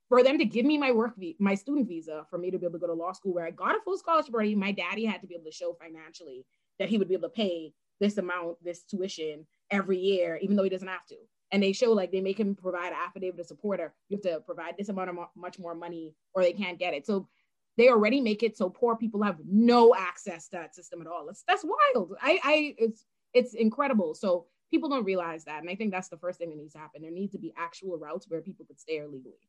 For 0.09 0.23
them 0.23 0.37
to 0.37 0.45
give 0.45 0.65
me 0.65 0.77
my 0.77 0.91
work, 0.91 1.13
vi- 1.17 1.35
my 1.39 1.55
student 1.55 1.87
visa 1.87 2.25
for 2.29 2.37
me 2.37 2.51
to 2.51 2.59
be 2.59 2.65
able 2.65 2.73
to 2.73 2.79
go 2.79 2.87
to 2.87 2.93
law 2.93 3.11
school 3.11 3.33
where 3.33 3.45
I 3.45 3.51
got 3.51 3.75
a 3.75 3.79
full 3.83 3.97
scholarship 3.97 4.33
already, 4.33 4.55
my 4.55 4.71
daddy 4.71 5.05
had 5.05 5.21
to 5.21 5.27
be 5.27 5.35
able 5.35 5.45
to 5.45 5.51
show 5.51 5.75
financially 5.81 6.45
that 6.79 6.89
he 6.89 6.97
would 6.97 7.07
be 7.07 7.15
able 7.15 7.29
to 7.29 7.35
pay 7.35 7.73
this 7.99 8.17
amount, 8.17 8.63
this 8.63 8.83
tuition 8.83 9.47
every 9.71 9.97
year, 9.97 10.37
even 10.41 10.55
though 10.55 10.63
he 10.63 10.69
doesn't 10.69 10.87
have 10.87 11.05
to. 11.07 11.15
And 11.55 11.63
they 11.63 11.71
show 11.71 11.93
like 11.93 12.11
they 12.11 12.19
make 12.19 12.37
him 12.37 12.53
provide 12.53 12.91
an 12.91 12.99
affidavit 13.01 13.39
of 13.39 13.45
support 13.45 13.79
or 13.79 13.93
you 14.09 14.17
have 14.17 14.23
to 14.23 14.41
provide 14.41 14.75
this 14.77 14.89
amount 14.89 15.09
of 15.09 15.15
mo- 15.15 15.29
much 15.37 15.57
more 15.57 15.73
money 15.73 16.13
or 16.33 16.43
they 16.43 16.51
can't 16.51 16.77
get 16.77 16.93
it. 16.93 17.05
So 17.05 17.29
they 17.77 17.87
already 17.87 18.19
make 18.19 18.43
it 18.43 18.57
so 18.57 18.69
poor 18.69 18.97
people 18.97 19.23
have 19.23 19.37
no 19.49 19.95
access 19.95 20.49
to 20.49 20.57
that 20.57 20.75
system 20.75 20.99
at 20.99 21.07
all. 21.07 21.25
That's 21.25 21.45
that's 21.47 21.63
wild. 21.63 22.17
I 22.21 22.39
I 22.43 22.75
it's 22.77 23.05
it's 23.33 23.53
incredible. 23.53 24.15
So 24.15 24.47
people 24.69 24.89
don't 24.89 25.05
realize 25.05 25.45
that. 25.45 25.61
And 25.61 25.69
I 25.69 25.75
think 25.75 25.93
that's 25.93 26.09
the 26.09 26.17
first 26.17 26.39
thing 26.39 26.49
that 26.49 26.57
needs 26.57 26.73
to 26.73 26.79
happen. 26.79 27.01
There 27.01 27.09
needs 27.09 27.31
to 27.31 27.39
be 27.39 27.53
actual 27.55 27.97
routes 27.97 28.25
where 28.27 28.41
people 28.41 28.65
could 28.65 28.81
stay 28.81 28.95
here 28.95 29.07
legally. 29.07 29.39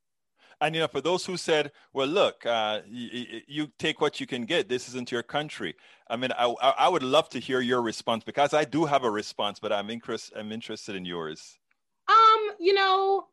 And 0.61 0.77
you 0.77 0.83
know, 0.83 0.87
for 0.87 1.01
those 1.01 1.27
who 1.27 1.37
said, 1.37 1.73
"Well, 1.93 2.07
look, 2.07 2.47
uh, 2.47 2.83
you, 2.87 3.41
you, 3.49 3.69
take 3.81 4.01
what 4.01 4.21
you 4.21 4.29
can 4.29 4.45
get. 4.45 4.69
This 4.69 4.89
isn't 4.89 5.11
your 5.11 5.25
country." 5.25 5.75
I 6.09 6.17
mean, 6.17 6.31
I, 6.39 6.47
I 6.47 6.89
would 6.89 7.03
love 7.03 7.29
to 7.31 7.41
hear 7.41 7.61
your 7.61 7.83
response 7.83 8.23
because 8.23 8.55
I 8.55 8.65
do 8.65 8.85
have 8.85 9.03
a 9.03 9.11
response, 9.11 9.59
but 9.59 9.73
I'm 9.73 9.91
interest, 9.91 10.33
I'm 10.37 10.53
interested 10.53 10.95
in 10.95 11.05
yours. 11.05 11.59
You 12.67 12.75
know, 12.75 13.25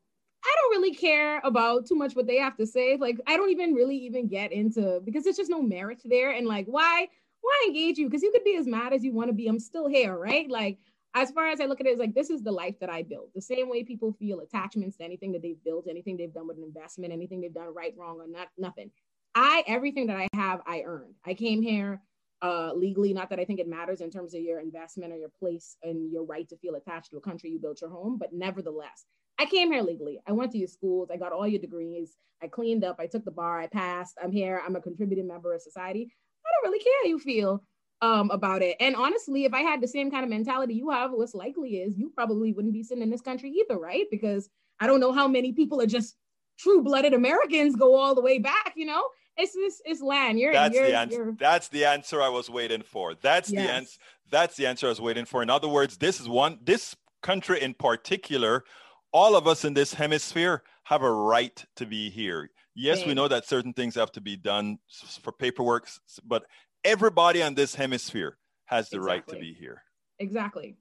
I 0.45 0.55
don't 0.61 0.79
really 0.79 0.93
care 0.93 1.41
about 1.43 1.87
too 1.87 1.95
much 1.95 2.15
what 2.15 2.27
they 2.27 2.37
have 2.37 2.55
to 2.57 2.67
say. 2.67 2.97
Like, 2.97 3.19
I 3.25 3.35
don't 3.35 3.49
even 3.49 3.73
really 3.73 3.97
even 3.97 4.27
get 4.27 4.51
into 4.51 5.01
because 5.03 5.23
there's 5.23 5.37
just 5.37 5.49
no 5.49 5.59
merit 5.59 6.03
there. 6.05 6.29
And 6.29 6.45
like, 6.45 6.67
why 6.67 7.07
why 7.41 7.65
engage 7.67 7.97
you? 7.97 8.07
Because 8.07 8.21
you 8.21 8.31
could 8.31 8.43
be 8.43 8.57
as 8.57 8.67
mad 8.67 8.93
as 8.93 9.03
you 9.03 9.11
want 9.11 9.29
to 9.29 9.33
be. 9.33 9.47
I'm 9.47 9.57
still 9.57 9.87
here, 9.87 10.15
right? 10.15 10.47
Like, 10.47 10.77
as 11.15 11.31
far 11.31 11.47
as 11.47 11.59
I 11.59 11.65
look 11.65 11.79
at 11.79 11.87
it, 11.87 11.89
it's 11.89 11.99
like 11.99 12.13
this 12.13 12.29
is 12.29 12.43
the 12.43 12.51
life 12.51 12.79
that 12.79 12.91
I 12.91 13.01
built. 13.01 13.33
The 13.33 13.41
same 13.41 13.71
way 13.71 13.83
people 13.83 14.13
feel 14.19 14.41
attachments 14.41 14.97
to 14.97 15.03
anything 15.03 15.31
that 15.31 15.41
they've 15.41 15.63
built, 15.65 15.87
anything 15.89 16.15
they've 16.15 16.31
done 16.31 16.47
with 16.47 16.57
an 16.57 16.63
investment, 16.63 17.11
anything 17.11 17.41
they've 17.41 17.51
done 17.51 17.73
right, 17.73 17.95
wrong, 17.97 18.19
or 18.19 18.27
not 18.27 18.49
nothing. 18.55 18.91
I 19.33 19.63
everything 19.65 20.05
that 20.07 20.17
I 20.17 20.27
have, 20.35 20.61
I 20.67 20.83
earned. 20.85 21.15
I 21.25 21.33
came 21.33 21.63
here 21.63 22.03
uh, 22.43 22.71
legally. 22.75 23.13
Not 23.13 23.31
that 23.31 23.39
I 23.39 23.45
think 23.45 23.59
it 23.59 23.67
matters 23.67 24.01
in 24.01 24.11
terms 24.11 24.35
of 24.35 24.41
your 24.41 24.59
investment 24.59 25.11
or 25.11 25.17
your 25.17 25.31
place 25.39 25.77
and 25.81 26.11
your 26.11 26.23
right 26.23 26.47
to 26.49 26.57
feel 26.57 26.75
attached 26.75 27.09
to 27.11 27.17
a 27.17 27.21
country 27.21 27.49
you 27.49 27.57
built 27.57 27.81
your 27.81 27.89
home, 27.89 28.17
but 28.19 28.33
nevertheless, 28.33 29.05
I 29.39 29.45
came 29.45 29.71
here 29.71 29.81
legally. 29.81 30.19
I 30.27 30.31
went 30.31 30.51
to 30.51 30.57
your 30.57 30.67
schools. 30.67 31.09
I 31.11 31.17
got 31.17 31.31
all 31.31 31.47
your 31.47 31.59
degrees. 31.59 32.15
I 32.41 32.47
cleaned 32.47 32.83
up. 32.83 32.97
I 32.99 33.07
took 33.07 33.25
the 33.25 33.31
bar. 33.31 33.59
I 33.59 33.67
passed. 33.67 34.17
I'm 34.21 34.31
here. 34.31 34.61
I'm 34.65 34.75
a 34.75 34.81
contributing 34.81 35.27
member 35.27 35.53
of 35.53 35.61
society. 35.61 36.11
I 36.45 36.49
don't 36.53 36.71
really 36.71 36.83
care 36.83 36.93
how 37.01 37.07
you 37.07 37.19
feel 37.19 37.63
um, 38.01 38.29
about 38.31 38.61
it. 38.61 38.75
And 38.79 38.95
honestly, 38.95 39.45
if 39.45 39.53
I 39.53 39.61
had 39.61 39.81
the 39.81 39.87
same 39.87 40.11
kind 40.11 40.23
of 40.23 40.29
mentality 40.29 40.73
you 40.73 40.89
have, 40.89 41.11
what's 41.11 41.33
likely 41.33 41.77
is 41.77 41.97
you 41.97 42.11
probably 42.13 42.51
wouldn't 42.51 42.73
be 42.73 42.83
sitting 42.83 43.01
in 43.01 43.09
this 43.09 43.21
country 43.21 43.49
either, 43.49 43.79
right? 43.79 44.05
Because 44.11 44.49
I 44.79 44.87
don't 44.87 44.99
know 44.99 45.13
how 45.13 45.27
many 45.27 45.53
people 45.53 45.79
are 45.81 45.87
just 45.87 46.15
true-blooded 46.59 47.13
Americans 47.13 47.75
go 47.75 47.95
all 47.95 48.13
the 48.13 48.21
way 48.21 48.39
back. 48.39 48.73
You 48.75 48.85
know, 48.87 49.07
it's 49.37 49.53
this 49.53 49.81
it's 49.85 50.01
land. 50.01 50.37
You're 50.39 50.53
that's 50.53 50.75
you're, 50.75 50.87
the 50.87 50.97
answer. 50.97 51.35
That's 51.39 51.69
the 51.69 51.85
answer 51.85 52.21
I 52.21 52.29
was 52.29 52.49
waiting 52.49 52.81
for. 52.81 53.15
That's 53.15 53.49
yes. 53.49 53.65
the 53.65 53.73
answer. 53.73 53.99
That's 54.29 54.55
the 54.57 54.67
answer 54.67 54.87
I 54.87 54.89
was 54.89 55.01
waiting 55.01 55.25
for. 55.25 55.41
In 55.41 55.49
other 55.49 55.69
words, 55.69 55.97
this 55.97 56.19
is 56.19 56.27
one. 56.27 56.59
This 56.61 56.95
country 57.21 57.61
in 57.61 57.73
particular, 57.73 58.65
all 59.13 59.35
of 59.35 59.47
us 59.47 59.63
in 59.63 59.73
this 59.73 59.93
hemisphere 59.93 60.63
have 60.83 61.03
a 61.03 61.11
right 61.11 61.63
to 61.77 61.85
be 61.85 62.09
here. 62.09 62.49
Yes, 62.75 63.05
we 63.05 63.13
know 63.13 63.27
that 63.27 63.45
certain 63.45 63.71
things 63.71 63.95
have 63.95 64.11
to 64.13 64.21
be 64.21 64.35
done 64.35 64.79
for 65.21 65.31
paperwork, 65.31 65.87
but 66.25 66.43
everybody 66.83 67.43
on 67.43 67.53
this 67.53 67.75
hemisphere 67.75 68.37
has 68.65 68.89
the 68.89 68.97
exactly. 68.97 69.13
right 69.13 69.27
to 69.27 69.35
be 69.35 69.53
here. 69.53 69.83
Exactly. 70.19 70.75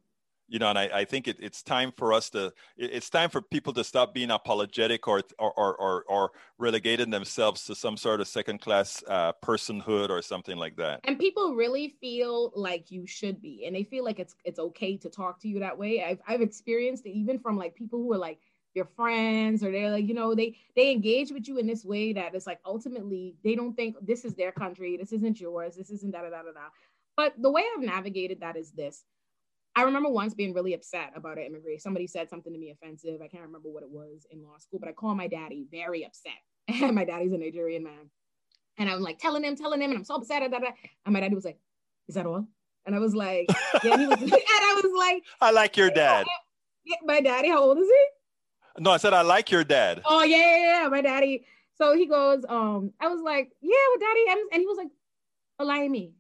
You 0.53 0.59
know, 0.59 0.69
and 0.69 0.79
I, 0.79 0.91
I 0.93 1.05
think 1.07 1.29
it, 1.29 1.39
it's 1.41 1.63
time 1.63 1.95
for 1.97 2.13
us 2.13 2.29
to, 2.31 2.53
it's 2.77 3.09
time 3.09 3.31
for 3.31 3.41
people 3.41 3.73
to 3.73 3.83
stop 3.83 4.13
being 4.13 4.31
apologetic 4.31 5.09
or, 5.09 5.23
or, 5.39 5.51
or, 5.57 6.05
or, 6.07 6.31
relegating 6.59 7.09
themselves 7.09 7.65
to 7.65 7.75
some 7.75 7.97
sort 7.97 8.21
of 8.21 8.29
second 8.29 8.61
class 8.61 9.03
uh, 9.09 9.33
personhood 9.43 10.11
or 10.11 10.21
something 10.21 10.59
like 10.59 10.77
that. 10.77 11.01
And 11.05 11.19
people 11.19 11.55
really 11.55 11.97
feel 12.03 12.53
like 12.55 12.91
you 12.91 13.07
should 13.07 13.41
be, 13.41 13.65
and 13.65 13.75
they 13.75 13.83
feel 13.83 14.05
like 14.05 14.21
it's, 14.21 14.37
it's 14.45 14.59
okay 14.59 14.99
to 14.99 15.09
talk 15.09 15.41
to 15.41 15.49
you 15.49 15.59
that 15.61 15.79
way. 15.79 16.05
I've, 16.05 16.21
I've 16.29 16.43
experienced 16.43 17.07
it 17.07 17.13
even 17.13 17.39
from 17.39 17.57
like 17.57 17.75
people 17.75 17.99
who 17.99 18.13
are 18.13 18.19
like, 18.19 18.39
your 18.75 18.89
friends 18.97 19.63
or 19.63 19.71
they're 19.71 19.91
like 19.91 20.09
you 20.09 20.15
know 20.15 20.35
they 20.35 20.57
they 20.75 20.91
engage 20.91 21.31
with 21.31 21.47
you 21.47 21.59
in 21.59 21.67
this 21.67 21.85
way 21.85 22.15
that 22.15 22.35
it's 22.35 22.47
like 22.47 22.59
ultimately 22.65 23.35
they 23.45 23.55
don't 23.55 23.75
think 23.75 23.97
this 24.01 24.25
is 24.25 24.35
their 24.35 24.51
country 24.51 24.97
this 24.97 25.13
isn't 25.13 25.39
yours 25.39 25.77
this 25.77 25.91
isn't 25.91 26.11
da 26.11 26.23
da 26.23 26.31
da 26.31 26.43
da 26.43 26.53
da 26.53 26.69
but 27.15 27.35
the 27.43 27.51
way 27.51 27.63
i've 27.77 27.85
navigated 27.85 28.41
that 28.41 28.57
is 28.57 28.71
this 28.71 29.05
i 29.77 29.83
remember 29.83 30.09
once 30.09 30.35
being 30.35 30.53
really 30.53 30.75
upset 30.75 31.13
about 31.15 31.39
an 31.39 31.45
immigration 31.45 31.81
somebody 31.81 32.07
said 32.07 32.29
something 32.29 32.53
to 32.53 32.59
me 32.59 32.71
offensive 32.71 33.21
i 33.23 33.29
can't 33.29 33.45
remember 33.45 33.69
what 33.69 33.83
it 33.83 33.91
was 33.91 34.27
in 34.31 34.43
law 34.43 34.59
school 34.59 34.79
but 34.79 34.89
i 34.89 34.93
called 34.93 35.17
my 35.17 35.29
daddy 35.29 35.67
very 35.71 36.05
upset 36.05 36.33
and 36.69 36.95
my 36.95 37.05
daddy's 37.05 37.33
a 37.33 37.39
nigerian 37.39 37.83
man 37.83 38.11
and 38.79 38.89
i'm 38.89 39.01
like 39.01 39.19
telling 39.19 39.45
him 39.45 39.57
telling 39.57 39.81
him 39.81 39.91
and 39.91 39.99
i'm 39.99 40.05
so 40.05 40.17
upset 40.17 40.43
and 40.43 40.55
my 41.07 41.21
daddy 41.21 41.35
was 41.35 41.45
like 41.45 41.59
is 42.09 42.15
that 42.15 42.27
all 42.27 42.47
and 42.87 42.95
i 42.95 42.99
was 42.99 43.15
like 43.15 43.47
yeah 43.85 43.97
he 43.97 44.07
was, 44.07 44.21
and 44.23 44.33
i 44.33 44.81
was 44.83 44.93
like 44.99 45.25
i 45.41 45.51
like 45.51 45.77
your 45.77 45.91
dad 45.91 46.27
my 47.05 47.21
daddy 47.21 47.49
how 47.49 47.63
old 47.63 47.79
is 47.79 47.87
he 47.87 48.07
no, 48.79 48.91
I 48.91 48.97
said 48.97 49.13
I 49.13 49.23
like 49.23 49.51
your 49.51 49.65
dad. 49.65 50.03
Oh 50.05 50.23
yeah, 50.23 50.37
yeah, 50.37 50.83
yeah. 50.83 50.89
my 50.89 51.03
daddy. 51.03 51.45
So 51.77 51.97
he 51.97 52.07
goes, 52.07 52.45
um, 52.49 52.93
I 53.01 53.09
was 53.09 53.21
like, 53.21 53.51
yeah, 53.61 53.75
well, 53.91 53.99
daddy, 53.99 54.47
and 54.53 54.61
he 54.61 54.67
was 54.67 54.77
like, 54.77 54.89
allow 55.59 55.87
me. 55.89 56.13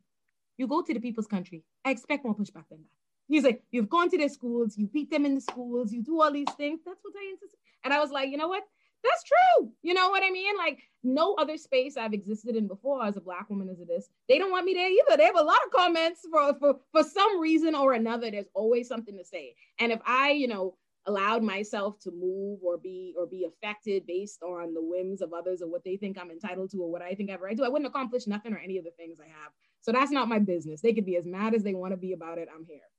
You 0.56 0.66
go 0.66 0.82
to 0.82 0.94
the 0.94 1.00
people's 1.00 1.26
country. 1.26 1.64
I 1.84 1.90
expect 1.90 2.24
more 2.24 2.34
pushback 2.34 2.68
than 2.68 2.80
that. 2.80 3.01
He's 3.32 3.44
like, 3.44 3.62
you've 3.70 3.88
gone 3.88 4.10
to 4.10 4.18
their 4.18 4.28
schools, 4.28 4.76
you 4.76 4.86
beat 4.86 5.10
them 5.10 5.24
in 5.24 5.34
the 5.34 5.40
schools, 5.40 5.90
you 5.90 6.02
do 6.02 6.20
all 6.20 6.30
these 6.30 6.52
things. 6.58 6.80
That's 6.84 7.00
what 7.02 7.14
I 7.16 7.30
anticipate. 7.30 7.58
And 7.82 7.94
I 7.94 7.98
was 7.98 8.10
like, 8.10 8.28
you 8.28 8.36
know 8.36 8.48
what? 8.48 8.64
That's 9.02 9.24
true. 9.24 9.72
You 9.82 9.94
know 9.94 10.10
what 10.10 10.22
I 10.22 10.30
mean? 10.30 10.54
Like 10.58 10.80
no 11.02 11.34
other 11.36 11.56
space 11.56 11.96
I've 11.96 12.12
existed 12.12 12.56
in 12.56 12.68
before 12.68 13.02
as 13.02 13.16
a 13.16 13.22
black 13.22 13.48
woman 13.48 13.70
as 13.70 13.80
it 13.80 13.88
is. 13.90 14.10
They 14.28 14.36
don't 14.36 14.50
want 14.50 14.66
me 14.66 14.74
there 14.74 14.86
either. 14.86 15.16
They 15.16 15.24
have 15.24 15.38
a 15.38 15.42
lot 15.42 15.64
of 15.64 15.72
comments 15.72 16.20
for 16.30 16.54
for 16.60 16.74
for 16.92 17.02
some 17.02 17.40
reason 17.40 17.74
or 17.74 17.94
another. 17.94 18.30
There's 18.30 18.50
always 18.52 18.86
something 18.86 19.16
to 19.16 19.24
say. 19.24 19.54
And 19.80 19.92
if 19.92 20.00
I, 20.06 20.32
you 20.32 20.46
know, 20.46 20.76
allowed 21.06 21.42
myself 21.42 21.98
to 22.00 22.10
move 22.12 22.60
or 22.62 22.76
be 22.76 23.14
or 23.18 23.26
be 23.26 23.44
affected 23.44 24.06
based 24.06 24.42
on 24.42 24.74
the 24.74 24.82
whims 24.82 25.22
of 25.22 25.32
others 25.32 25.62
or 25.62 25.68
what 25.68 25.84
they 25.84 25.96
think 25.96 26.18
I'm 26.18 26.30
entitled 26.30 26.70
to 26.72 26.82
or 26.82 26.92
what 26.92 27.02
I 27.02 27.14
think 27.14 27.30
I 27.30 27.32
have 27.32 27.40
right 27.40 27.56
to, 27.56 27.64
I 27.64 27.68
wouldn't 27.70 27.88
accomplish 27.88 28.26
nothing 28.26 28.52
or 28.52 28.58
any 28.58 28.76
of 28.78 28.84
the 28.84 28.92
things 28.92 29.18
I 29.18 29.26
have. 29.26 29.52
So 29.80 29.90
that's 29.90 30.12
not 30.12 30.28
my 30.28 30.38
business. 30.38 30.80
They 30.80 30.92
could 30.92 31.06
be 31.06 31.16
as 31.16 31.26
mad 31.26 31.54
as 31.54 31.64
they 31.64 31.74
want 31.74 31.92
to 31.92 31.96
be 31.96 32.12
about 32.12 32.38
it. 32.38 32.48
I'm 32.54 32.64
here. 32.66 32.91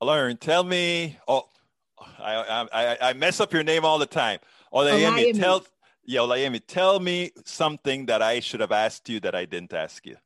Learn. 0.00 0.36
Tell 0.36 0.64
me. 0.64 1.18
Oh, 1.26 1.48
I, 2.18 2.66
I 2.72 2.98
I 3.10 3.12
mess 3.14 3.40
up 3.40 3.52
your 3.52 3.64
name 3.64 3.84
all 3.84 3.98
the 3.98 4.06
time. 4.06 4.38
Olayemi, 4.72 5.38
tell 5.38 5.64
yeah, 6.04 6.20
Olayemi, 6.20 6.60
tell 6.66 7.00
me 7.00 7.32
something 7.44 8.06
that 8.06 8.22
I 8.22 8.40
should 8.40 8.60
have 8.60 8.72
asked 8.72 9.08
you 9.08 9.20
that 9.20 9.34
I 9.34 9.44
didn't 9.44 9.72
ask 9.72 10.06
you. 10.06 10.16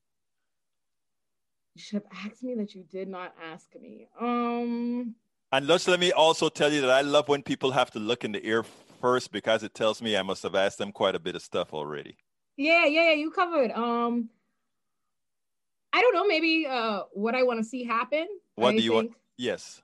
You 1.74 1.82
should 1.82 2.02
have 2.02 2.26
asked 2.26 2.42
me 2.42 2.54
that 2.56 2.74
you 2.74 2.84
did 2.90 3.08
not 3.08 3.34
ask 3.42 3.68
me. 3.80 4.08
Um 4.20 5.14
and 5.52 5.66
let's, 5.66 5.86
let 5.86 6.00
me 6.00 6.12
also 6.12 6.48
tell 6.48 6.72
you 6.72 6.80
that 6.80 6.90
I 6.90 7.02
love 7.02 7.28
when 7.28 7.42
people 7.42 7.72
have 7.72 7.90
to 7.90 7.98
look 7.98 8.24
in 8.24 8.32
the 8.32 8.46
ear 8.46 8.64
first 9.02 9.32
because 9.32 9.62
it 9.62 9.74
tells 9.74 10.00
me 10.00 10.16
I 10.16 10.22
must 10.22 10.42
have 10.44 10.54
asked 10.54 10.78
them 10.78 10.92
quite 10.92 11.14
a 11.14 11.18
bit 11.18 11.36
of 11.36 11.42
stuff 11.42 11.74
already. 11.74 12.16
Yeah, 12.56 12.86
yeah, 12.86 13.08
yeah. 13.08 13.12
You 13.12 13.30
covered. 13.30 13.70
Um, 13.72 14.30
I 15.92 16.00
don't 16.00 16.14
know. 16.14 16.26
Maybe 16.26 16.66
uh, 16.66 17.02
what 17.12 17.34
I 17.34 17.42
want 17.42 17.58
to 17.58 17.64
see 17.64 17.84
happen. 17.84 18.26
What 18.54 18.74
I 18.74 18.76
do 18.76 18.82
you 18.82 18.90
think, 18.92 19.10
want? 19.10 19.16
Yes. 19.36 19.82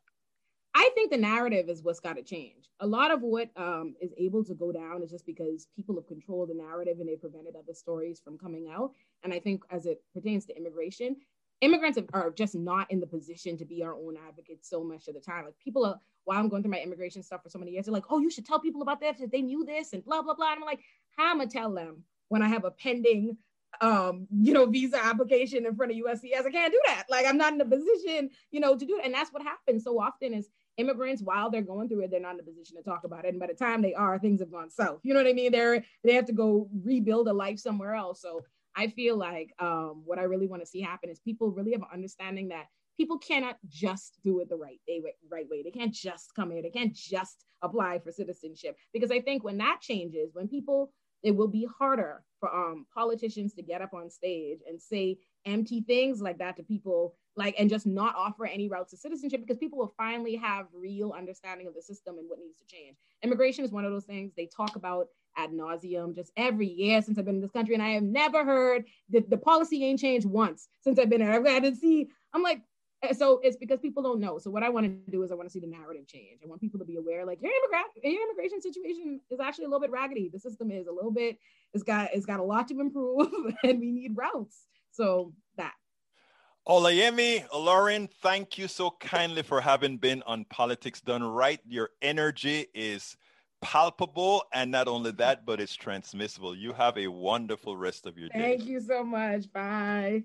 I 0.74 0.90
think 0.94 1.10
the 1.10 1.16
narrative 1.16 1.68
is 1.68 1.82
what's 1.82 2.00
got 2.00 2.16
to 2.16 2.22
change. 2.22 2.70
A 2.80 2.86
lot 2.86 3.10
of 3.10 3.22
what 3.22 3.50
um, 3.56 3.94
is 4.00 4.12
able 4.16 4.44
to 4.44 4.54
go 4.54 4.70
down 4.70 5.02
is 5.02 5.10
just 5.10 5.26
because 5.26 5.66
people 5.74 5.96
have 5.96 6.06
controlled 6.06 6.50
the 6.50 6.54
narrative 6.54 6.98
and 7.00 7.08
they 7.08 7.16
prevented 7.16 7.56
other 7.56 7.74
stories 7.74 8.20
from 8.20 8.38
coming 8.38 8.68
out. 8.72 8.92
And 9.24 9.32
I 9.32 9.40
think 9.40 9.64
as 9.70 9.86
it 9.86 10.02
pertains 10.14 10.46
to 10.46 10.56
immigration, 10.56 11.16
immigrants 11.60 11.98
are 12.12 12.30
just 12.30 12.54
not 12.54 12.90
in 12.90 13.00
the 13.00 13.06
position 13.06 13.56
to 13.58 13.64
be 13.64 13.82
our 13.82 13.94
own 13.94 14.16
advocates 14.28 14.68
so 14.70 14.84
much 14.84 15.08
of 15.08 15.14
the 15.14 15.20
time. 15.20 15.46
Like 15.46 15.58
people 15.58 15.84
are, 15.84 15.98
while 16.24 16.38
I'm 16.38 16.48
going 16.48 16.62
through 16.62 16.72
my 16.72 16.80
immigration 16.80 17.22
stuff 17.22 17.42
for 17.42 17.48
so 17.48 17.58
many 17.58 17.72
years, 17.72 17.86
they're 17.86 17.92
like, 17.92 18.10
oh, 18.10 18.20
you 18.20 18.30
should 18.30 18.46
tell 18.46 18.60
people 18.60 18.82
about 18.82 19.00
that 19.00 19.20
if 19.20 19.30
they 19.30 19.42
knew 19.42 19.64
this 19.64 19.94
and 19.94 20.04
blah, 20.04 20.22
blah, 20.22 20.34
blah. 20.34 20.52
And 20.52 20.60
I'm 20.60 20.66
like, 20.66 20.80
how 21.16 21.30
am 21.32 21.40
I 21.40 21.46
tell 21.46 21.72
them 21.72 22.04
when 22.28 22.42
I 22.42 22.48
have 22.48 22.64
a 22.64 22.70
pending 22.70 23.36
um, 23.80 24.26
you 24.30 24.52
know, 24.52 24.66
visa 24.66 25.02
application 25.02 25.66
in 25.66 25.76
front 25.76 25.92
of 25.92 25.98
USCIS. 25.98 26.46
I 26.46 26.50
can't 26.50 26.72
do 26.72 26.80
that. 26.86 27.04
Like 27.08 27.26
I'm 27.26 27.36
not 27.36 27.52
in 27.52 27.60
a 27.60 27.64
position, 27.64 28.30
you 28.50 28.60
know, 28.60 28.76
to 28.76 28.84
do 28.84 28.98
it. 28.98 29.04
And 29.04 29.14
that's 29.14 29.32
what 29.32 29.42
happens 29.42 29.84
so 29.84 30.00
often 30.00 30.34
is 30.34 30.48
immigrants, 30.78 31.22
while 31.22 31.50
they're 31.50 31.62
going 31.62 31.88
through 31.88 32.02
it, 32.02 32.10
they're 32.10 32.20
not 32.20 32.34
in 32.34 32.40
a 32.40 32.44
position 32.44 32.76
to 32.76 32.82
talk 32.82 33.04
about 33.04 33.24
it. 33.24 33.28
And 33.28 33.40
by 33.40 33.46
the 33.48 33.54
time 33.54 33.82
they 33.82 33.94
are, 33.94 34.18
things 34.18 34.40
have 34.40 34.50
gone 34.50 34.70
south. 34.70 35.00
You 35.02 35.14
know 35.14 35.20
what 35.20 35.28
I 35.28 35.32
mean? 35.32 35.52
They're 35.52 35.84
they 36.04 36.14
have 36.14 36.26
to 36.26 36.32
go 36.32 36.68
rebuild 36.82 37.28
a 37.28 37.32
life 37.32 37.58
somewhere 37.58 37.94
else. 37.94 38.22
So 38.22 38.42
I 38.76 38.88
feel 38.88 39.16
like 39.16 39.52
um, 39.58 40.02
what 40.04 40.18
I 40.18 40.22
really 40.22 40.46
want 40.46 40.62
to 40.62 40.66
see 40.66 40.80
happen 40.80 41.10
is 41.10 41.18
people 41.18 41.50
really 41.50 41.72
have 41.72 41.82
an 41.82 41.88
understanding 41.92 42.48
that 42.48 42.66
people 42.96 43.18
cannot 43.18 43.56
just 43.68 44.18
do 44.24 44.40
it 44.40 44.48
the 44.48 44.56
right 44.56 44.80
way, 44.88 45.02
right 45.30 45.46
way. 45.48 45.62
They 45.62 45.70
can't 45.70 45.92
just 45.94 46.34
come 46.34 46.50
here. 46.50 46.62
They 46.62 46.70
can't 46.70 46.94
just 46.94 47.44
apply 47.62 47.98
for 48.00 48.12
citizenship. 48.12 48.76
Because 48.92 49.10
I 49.10 49.20
think 49.20 49.42
when 49.42 49.58
that 49.58 49.78
changes, 49.80 50.30
when 50.32 50.48
people 50.48 50.92
it 51.22 51.34
will 51.34 51.48
be 51.48 51.68
harder 51.78 52.22
for 52.40 52.54
um, 52.54 52.86
politicians 52.94 53.54
to 53.54 53.62
get 53.62 53.82
up 53.82 53.94
on 53.94 54.10
stage 54.10 54.60
and 54.68 54.80
say 54.80 55.18
empty 55.44 55.80
things 55.80 56.20
like 56.20 56.38
that 56.38 56.56
to 56.56 56.62
people 56.62 57.14
like 57.36 57.54
and 57.58 57.70
just 57.70 57.86
not 57.86 58.14
offer 58.16 58.46
any 58.46 58.68
routes 58.68 58.90
to 58.90 58.96
citizenship 58.96 59.40
because 59.40 59.58
people 59.58 59.78
will 59.78 59.94
finally 59.96 60.36
have 60.36 60.66
real 60.72 61.12
understanding 61.16 61.66
of 61.66 61.74
the 61.74 61.82
system 61.82 62.18
and 62.18 62.28
what 62.28 62.38
needs 62.38 62.58
to 62.58 62.66
change. 62.66 62.96
Immigration 63.22 63.64
is 63.64 63.72
one 63.72 63.84
of 63.84 63.92
those 63.92 64.04
things 64.04 64.32
they 64.36 64.46
talk 64.46 64.76
about 64.76 65.08
ad 65.36 65.50
nauseum 65.50 66.14
just 66.14 66.32
every 66.36 66.66
year 66.66 67.00
since 67.00 67.18
i've 67.18 67.24
been 67.24 67.36
in 67.36 67.40
this 67.40 67.50
country 67.50 67.74
and 67.74 67.82
i 67.82 67.90
have 67.90 68.02
never 68.02 68.44
heard 68.44 68.84
that 69.10 69.30
the 69.30 69.36
policy 69.36 69.84
ain't 69.84 70.00
changed 70.00 70.26
once 70.26 70.68
since 70.80 70.98
i've 70.98 71.10
been 71.10 71.20
here. 71.20 71.30
I've 71.30 71.46
had 71.46 71.62
to 71.62 71.76
see 71.76 72.08
i'm 72.34 72.42
like 72.42 72.60
so 73.16 73.40
it's 73.42 73.56
because 73.56 73.80
people 73.80 74.02
don't 74.02 74.20
know. 74.20 74.38
So 74.38 74.50
what 74.50 74.62
I 74.62 74.68
want 74.68 74.86
to 74.86 75.10
do 75.10 75.22
is 75.22 75.30
I 75.30 75.34
want 75.34 75.48
to 75.48 75.52
see 75.52 75.60
the 75.60 75.66
narrative 75.66 76.06
change. 76.06 76.40
I 76.42 76.48
want 76.48 76.60
people 76.60 76.78
to 76.80 76.84
be 76.84 76.96
aware, 76.96 77.24
like 77.24 77.40
your 77.40 77.52
immigrant, 77.52 77.86
your 78.02 78.22
immigration 78.22 78.60
situation 78.60 79.20
is 79.30 79.40
actually 79.40 79.66
a 79.66 79.68
little 79.68 79.80
bit 79.80 79.90
raggedy. 79.90 80.30
The 80.32 80.40
system 80.40 80.70
is 80.70 80.86
a 80.86 80.92
little 80.92 81.12
bit, 81.12 81.38
it's 81.74 81.84
got 81.84 82.10
it's 82.12 82.26
got 82.26 82.40
a 82.40 82.42
lot 82.42 82.68
to 82.68 82.80
improve, 82.80 83.28
and 83.62 83.78
we 83.78 83.92
need 83.92 84.16
routes. 84.16 84.66
So 84.90 85.32
that. 85.56 85.74
Olayemi, 86.66 87.46
Lauren, 87.54 88.08
thank 88.20 88.58
you 88.58 88.68
so 88.68 88.90
kindly 89.00 89.42
for 89.42 89.60
having 89.60 89.96
been 89.96 90.22
on 90.26 90.44
Politics 90.44 91.00
Done 91.00 91.22
Right. 91.22 91.60
Your 91.66 91.90
energy 92.02 92.66
is 92.74 93.16
palpable, 93.62 94.42
and 94.52 94.70
not 94.70 94.86
only 94.86 95.12
that, 95.12 95.46
but 95.46 95.60
it's 95.60 95.74
transmissible. 95.74 96.54
You 96.54 96.74
have 96.74 96.98
a 96.98 97.06
wonderful 97.06 97.76
rest 97.76 98.06
of 98.06 98.18
your 98.18 98.28
day. 98.28 98.58
Thank 98.58 98.66
you 98.68 98.80
so 98.80 99.02
much. 99.02 99.50
Bye 99.50 100.24